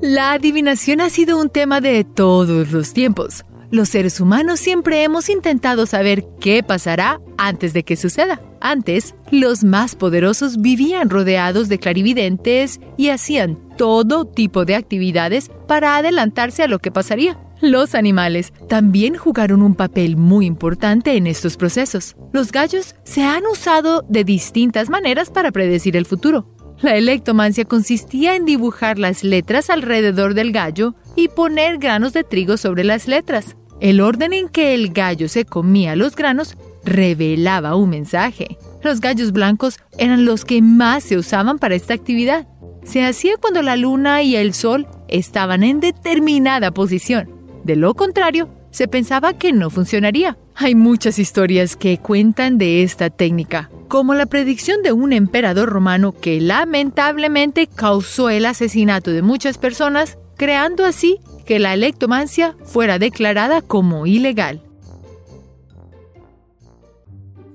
La 0.00 0.32
adivinación 0.32 1.00
ha 1.00 1.10
sido 1.10 1.40
un 1.40 1.48
tema 1.48 1.80
de 1.80 2.04
todos 2.04 2.70
los 2.70 2.92
tiempos. 2.92 3.44
Los 3.76 3.90
seres 3.90 4.22
humanos 4.22 4.58
siempre 4.58 5.02
hemos 5.02 5.28
intentado 5.28 5.84
saber 5.84 6.24
qué 6.40 6.62
pasará 6.62 7.20
antes 7.36 7.74
de 7.74 7.82
que 7.82 7.96
suceda. 7.96 8.40
Antes, 8.58 9.14
los 9.30 9.64
más 9.64 9.96
poderosos 9.96 10.62
vivían 10.62 11.10
rodeados 11.10 11.68
de 11.68 11.78
clarividentes 11.78 12.80
y 12.96 13.10
hacían 13.10 13.58
todo 13.76 14.24
tipo 14.24 14.64
de 14.64 14.76
actividades 14.76 15.50
para 15.68 15.98
adelantarse 15.98 16.62
a 16.62 16.68
lo 16.68 16.78
que 16.78 16.90
pasaría. 16.90 17.38
Los 17.60 17.94
animales 17.94 18.54
también 18.66 19.14
jugaron 19.14 19.60
un 19.60 19.74
papel 19.74 20.16
muy 20.16 20.46
importante 20.46 21.14
en 21.14 21.26
estos 21.26 21.58
procesos. 21.58 22.16
Los 22.32 22.52
gallos 22.52 22.94
se 23.04 23.24
han 23.24 23.44
usado 23.44 24.06
de 24.08 24.24
distintas 24.24 24.88
maneras 24.88 25.28
para 25.28 25.52
predecir 25.52 25.98
el 25.98 26.06
futuro. 26.06 26.50
La 26.80 26.96
electomancia 26.96 27.66
consistía 27.66 28.36
en 28.36 28.46
dibujar 28.46 28.98
las 28.98 29.22
letras 29.22 29.68
alrededor 29.68 30.32
del 30.32 30.52
gallo 30.52 30.94
y 31.14 31.28
poner 31.28 31.76
granos 31.76 32.14
de 32.14 32.24
trigo 32.24 32.56
sobre 32.56 32.82
las 32.82 33.06
letras. 33.06 33.54
El 33.80 34.00
orden 34.00 34.32
en 34.32 34.48
que 34.48 34.74
el 34.74 34.92
gallo 34.92 35.28
se 35.28 35.44
comía 35.44 35.96
los 35.96 36.16
granos 36.16 36.56
revelaba 36.84 37.76
un 37.76 37.90
mensaje. 37.90 38.58
Los 38.82 39.00
gallos 39.00 39.32
blancos 39.32 39.78
eran 39.98 40.24
los 40.24 40.44
que 40.44 40.62
más 40.62 41.04
se 41.04 41.18
usaban 41.18 41.58
para 41.58 41.74
esta 41.74 41.92
actividad. 41.92 42.46
Se 42.84 43.04
hacía 43.04 43.36
cuando 43.36 43.62
la 43.62 43.76
luna 43.76 44.22
y 44.22 44.36
el 44.36 44.54
sol 44.54 44.86
estaban 45.08 45.62
en 45.62 45.80
determinada 45.80 46.70
posición. 46.70 47.28
De 47.64 47.76
lo 47.76 47.94
contrario, 47.94 48.48
se 48.70 48.88
pensaba 48.88 49.34
que 49.34 49.52
no 49.52 49.70
funcionaría. 49.70 50.38
Hay 50.54 50.74
muchas 50.74 51.18
historias 51.18 51.76
que 51.76 51.98
cuentan 51.98 52.58
de 52.58 52.82
esta 52.82 53.10
técnica, 53.10 53.70
como 53.88 54.14
la 54.14 54.26
predicción 54.26 54.82
de 54.82 54.92
un 54.92 55.12
emperador 55.12 55.68
romano 55.68 56.12
que 56.12 56.40
lamentablemente 56.40 57.66
causó 57.66 58.30
el 58.30 58.46
asesinato 58.46 59.10
de 59.10 59.22
muchas 59.22 59.58
personas, 59.58 60.16
creando 60.36 60.84
así 60.84 61.18
que 61.46 61.58
la 61.58 61.72
electomancia 61.72 62.56
fuera 62.64 62.98
declarada 62.98 63.62
como 63.62 64.06
ilegal. 64.06 64.60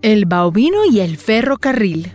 El 0.01 0.25
baobino 0.25 0.85
y 0.89 1.01
el 1.01 1.17
ferrocarril. 1.17 2.13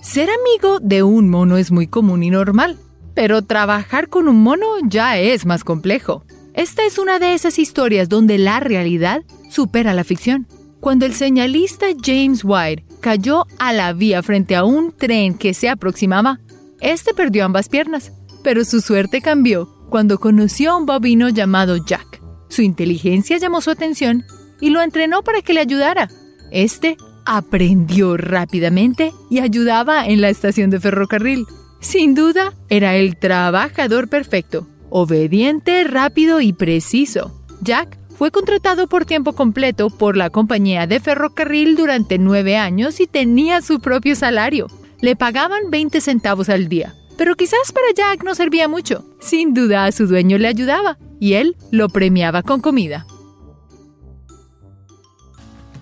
Ser 0.00 0.28
amigo 0.30 0.80
de 0.80 1.02
un 1.02 1.28
mono 1.28 1.58
es 1.58 1.70
muy 1.70 1.86
común 1.86 2.22
y 2.22 2.30
normal, 2.30 2.78
pero 3.14 3.42
trabajar 3.42 4.08
con 4.08 4.26
un 4.26 4.42
mono 4.42 4.66
ya 4.82 5.18
es 5.18 5.46
más 5.46 5.62
complejo. 5.62 6.24
Esta 6.54 6.84
es 6.84 6.98
una 6.98 7.18
de 7.18 7.34
esas 7.34 7.58
historias 7.58 8.08
donde 8.08 8.38
la 8.38 8.58
realidad 8.58 9.22
supera 9.50 9.94
la 9.94 10.02
ficción. 10.02 10.48
Cuando 10.80 11.04
el 11.04 11.14
señalista 11.14 11.86
James 12.02 12.40
White 12.42 12.86
cayó 13.00 13.46
a 13.58 13.72
la 13.72 13.92
vía 13.92 14.22
frente 14.22 14.56
a 14.56 14.64
un 14.64 14.92
tren 14.92 15.34
que 15.34 15.52
se 15.52 15.68
aproximaba, 15.68 16.40
este 16.80 17.12
perdió 17.12 17.44
ambas 17.44 17.68
piernas, 17.68 18.12
pero 18.42 18.64
su 18.64 18.80
suerte 18.80 19.20
cambió 19.20 19.68
cuando 19.90 20.18
conoció 20.18 20.70
a 20.70 20.76
un 20.78 20.86
bovino 20.86 21.28
llamado 21.28 21.76
Jack. 21.84 22.22
Su 22.48 22.62
inteligencia 22.62 23.36
llamó 23.38 23.60
su 23.60 23.70
atención 23.70 24.24
y 24.60 24.70
lo 24.70 24.80
entrenó 24.80 25.22
para 25.22 25.42
que 25.42 25.52
le 25.52 25.60
ayudara. 25.60 26.08
Este 26.50 26.96
aprendió 27.26 28.16
rápidamente 28.16 29.12
y 29.30 29.40
ayudaba 29.40 30.06
en 30.06 30.20
la 30.20 30.30
estación 30.30 30.70
de 30.70 30.80
ferrocarril. 30.80 31.46
Sin 31.80 32.14
duda, 32.14 32.54
era 32.68 32.96
el 32.96 33.16
trabajador 33.16 34.08
perfecto, 34.08 34.66
obediente, 34.88 35.84
rápido 35.84 36.40
y 36.40 36.52
preciso. 36.52 37.40
Jack 37.62 37.98
fue 38.16 38.30
contratado 38.30 38.86
por 38.86 39.06
tiempo 39.06 39.32
completo 39.32 39.88
por 39.88 40.16
la 40.16 40.30
compañía 40.30 40.86
de 40.86 41.00
ferrocarril 41.00 41.76
durante 41.76 42.18
nueve 42.18 42.56
años 42.56 43.00
y 43.00 43.06
tenía 43.06 43.62
su 43.62 43.80
propio 43.80 44.14
salario. 44.14 44.66
Le 45.00 45.16
pagaban 45.16 45.70
20 45.70 46.00
centavos 46.00 46.48
al 46.48 46.68
día. 46.68 46.94
Pero 47.20 47.36
quizás 47.36 47.70
para 47.74 47.92
Jack 47.94 48.24
no 48.24 48.34
servía 48.34 48.66
mucho. 48.66 49.04
Sin 49.20 49.52
duda 49.52 49.84
a 49.84 49.92
su 49.92 50.06
dueño 50.06 50.38
le 50.38 50.48
ayudaba 50.48 50.96
y 51.20 51.34
él 51.34 51.54
lo 51.70 51.90
premiaba 51.90 52.42
con 52.42 52.62
comida. 52.62 53.04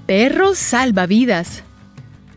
Perros 0.07 0.59
salvavidas. 0.59 1.62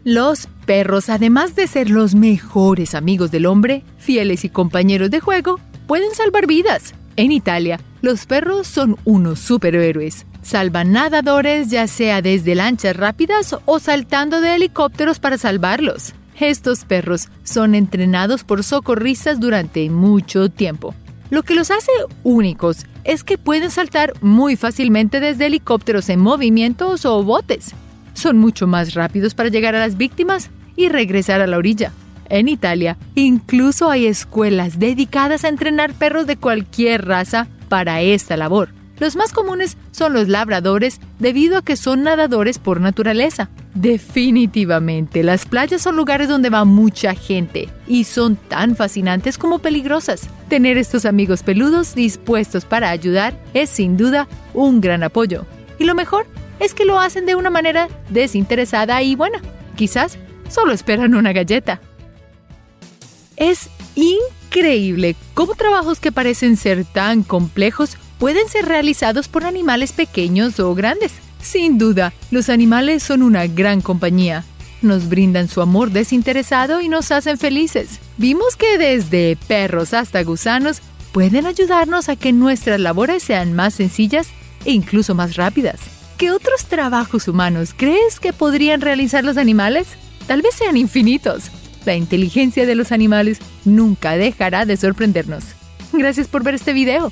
Los 0.04 0.48
perros, 0.68 1.10
además 1.10 1.56
de 1.56 1.66
ser 1.66 1.90
los 1.90 2.14
mejores 2.14 2.94
amigos 2.94 3.32
del 3.32 3.48
hombre, 3.48 3.84
fieles 3.98 4.46
y 4.46 4.50
compañeros 4.50 5.10
de 5.10 5.20
juego, 5.20 5.60
pueden 5.88 6.14
salvar 6.14 6.46
vidas. 6.46 6.94
En 7.16 7.32
Italia, 7.32 7.80
los 8.04 8.28
perros 8.28 8.68
son 8.68 8.98
unos 9.04 9.40
superhéroes. 9.40 10.28
Salvan 10.44 10.92
nadadores 10.92 11.72
ya 11.72 11.88
sea 11.88 12.22
desde 12.22 12.54
lanchas 12.54 12.96
rápidas 12.96 13.56
o 13.66 13.80
saltando 13.80 14.42
de 14.42 14.54
helicópteros 14.54 15.18
para 15.18 15.40
salvarlos. 15.40 16.14
Estos 16.42 16.86
perros 16.86 17.30
son 17.44 17.76
entrenados 17.76 18.44
por 18.44 18.64
socorristas 18.64 19.40
durante 19.40 19.88
mucho 19.92 20.50
tiempo. 20.50 20.96
Lo 21.30 21.44
que 21.44 21.54
los 21.54 21.70
hace 21.70 21.92
únicos 22.24 22.88
es 23.04 23.24
que 23.24 23.38
pueden 23.38 23.70
saltar 23.70 24.14
muy 24.22 24.56
fácilmente 24.56 25.20
desde 25.20 25.46
helicópteros 25.46 26.10
en 26.10 26.20
movimientos 26.20 27.06
o 27.06 27.24
botes. 27.24 27.76
Son 28.16 28.40
mucho 28.40 28.66
más 28.66 28.96
rápidos 28.96 29.36
para 29.36 29.50
llegar 29.50 29.76
a 29.76 29.80
las 29.82 29.98
víctimas 29.98 30.50
y 30.76 30.90
regresar 30.90 31.42
a 31.42 31.48
la 31.48 31.60
orilla. 31.60 31.94
En 32.28 32.50
Italia, 32.50 32.98
incluso 33.14 33.92
hay 33.92 34.08
escuelas 34.08 34.80
dedicadas 34.80 35.46
a 35.46 35.50
entrenar 35.50 35.94
perros 35.94 36.26
de 36.26 36.38
cualquier 36.38 37.06
raza 37.06 37.50
para 37.70 38.02
esta 38.02 38.36
labor. 38.36 38.70
Los 39.02 39.16
más 39.16 39.34
comunes 39.34 39.78
son 39.90 40.14
los 40.14 40.28
labradores 40.28 41.00
debido 41.18 41.58
a 41.58 41.64
que 41.64 41.76
son 41.76 42.04
nadadores 42.04 42.60
por 42.60 42.80
naturaleza. 42.80 43.50
Definitivamente, 43.74 45.24
las 45.24 45.48
playas 45.48 45.82
son 45.82 45.96
lugares 45.96 46.30
donde 46.30 46.52
va 46.52 46.66
mucha 46.66 47.16
gente 47.16 47.68
y 47.88 48.04
son 48.04 48.36
tan 48.36 48.76
fascinantes 48.76 49.40
como 49.40 49.58
peligrosas. 49.58 50.30
Tener 50.50 50.78
estos 50.78 51.06
amigos 51.06 51.42
peludos 51.42 51.96
dispuestos 51.96 52.64
para 52.64 52.92
ayudar 52.92 53.34
es 53.56 53.72
sin 53.72 53.98
duda 53.98 54.28
un 54.54 54.82
gran 54.82 55.02
apoyo. 55.02 55.48
Y 55.80 55.86
lo 55.86 55.96
mejor 55.96 56.28
es 56.60 56.76
que 56.76 56.86
lo 56.86 57.00
hacen 57.00 57.26
de 57.26 57.34
una 57.34 57.50
manera 57.50 57.88
desinteresada 58.10 59.02
y 59.02 59.16
buena. 59.16 59.42
Quizás 59.76 60.20
solo 60.48 60.74
esperan 60.74 61.16
una 61.16 61.34
galleta. 61.34 61.82
Es 63.36 63.68
increíble 63.96 65.16
cómo 65.34 65.56
trabajos 65.56 66.00
que 66.00 66.12
parecen 66.12 66.56
ser 66.56 66.86
tan 66.86 67.24
complejos 67.24 67.98
pueden 68.22 68.48
ser 68.50 68.66
realizados 68.66 69.28
por 69.28 69.46
animales 69.46 69.94
pequeños 69.94 70.60
o 70.60 70.76
grandes. 70.76 71.12
Sin 71.42 71.80
duda, 71.80 72.14
los 72.30 72.50
animales 72.50 73.02
son 73.02 73.24
una 73.24 73.48
gran 73.48 73.82
compañía. 73.82 74.44
Nos 74.84 75.10
brindan 75.10 75.48
su 75.48 75.60
amor 75.60 75.90
desinteresado 75.90 76.82
y 76.82 76.88
nos 76.88 77.12
hacen 77.12 77.40
felices. 77.40 78.00
Vimos 78.18 78.56
que 78.56 78.78
desde 78.78 79.40
perros 79.48 79.96
hasta 79.96 80.22
gusanos, 80.22 80.84
pueden 81.12 81.48
ayudarnos 81.48 82.10
a 82.10 82.16
que 82.16 82.32
nuestras 82.32 82.80
labores 82.80 83.24
sean 83.24 83.54
más 83.54 83.74
sencillas 83.74 84.28
e 84.66 84.72
incluso 84.72 85.16
más 85.16 85.36
rápidas. 85.36 85.80
¿Qué 86.20 86.30
otros 86.30 86.66
trabajos 86.66 87.28
humanos 87.28 87.74
crees 87.76 88.20
que 88.20 88.34
podrían 88.34 88.82
realizar 88.82 89.24
los 89.24 89.38
animales? 89.38 89.88
Tal 90.28 90.44
vez 90.44 90.54
sean 90.54 90.78
infinitos. 90.78 91.46
La 91.86 91.96
inteligencia 91.96 92.68
de 92.68 92.76
los 92.76 92.92
animales 92.92 93.40
nunca 93.66 94.16
dejará 94.16 94.68
de 94.68 94.78
sorprendernos. 94.78 95.44
Gracias 95.92 96.28
por 96.28 96.44
ver 96.44 96.54
este 96.54 96.74
video 96.74 97.12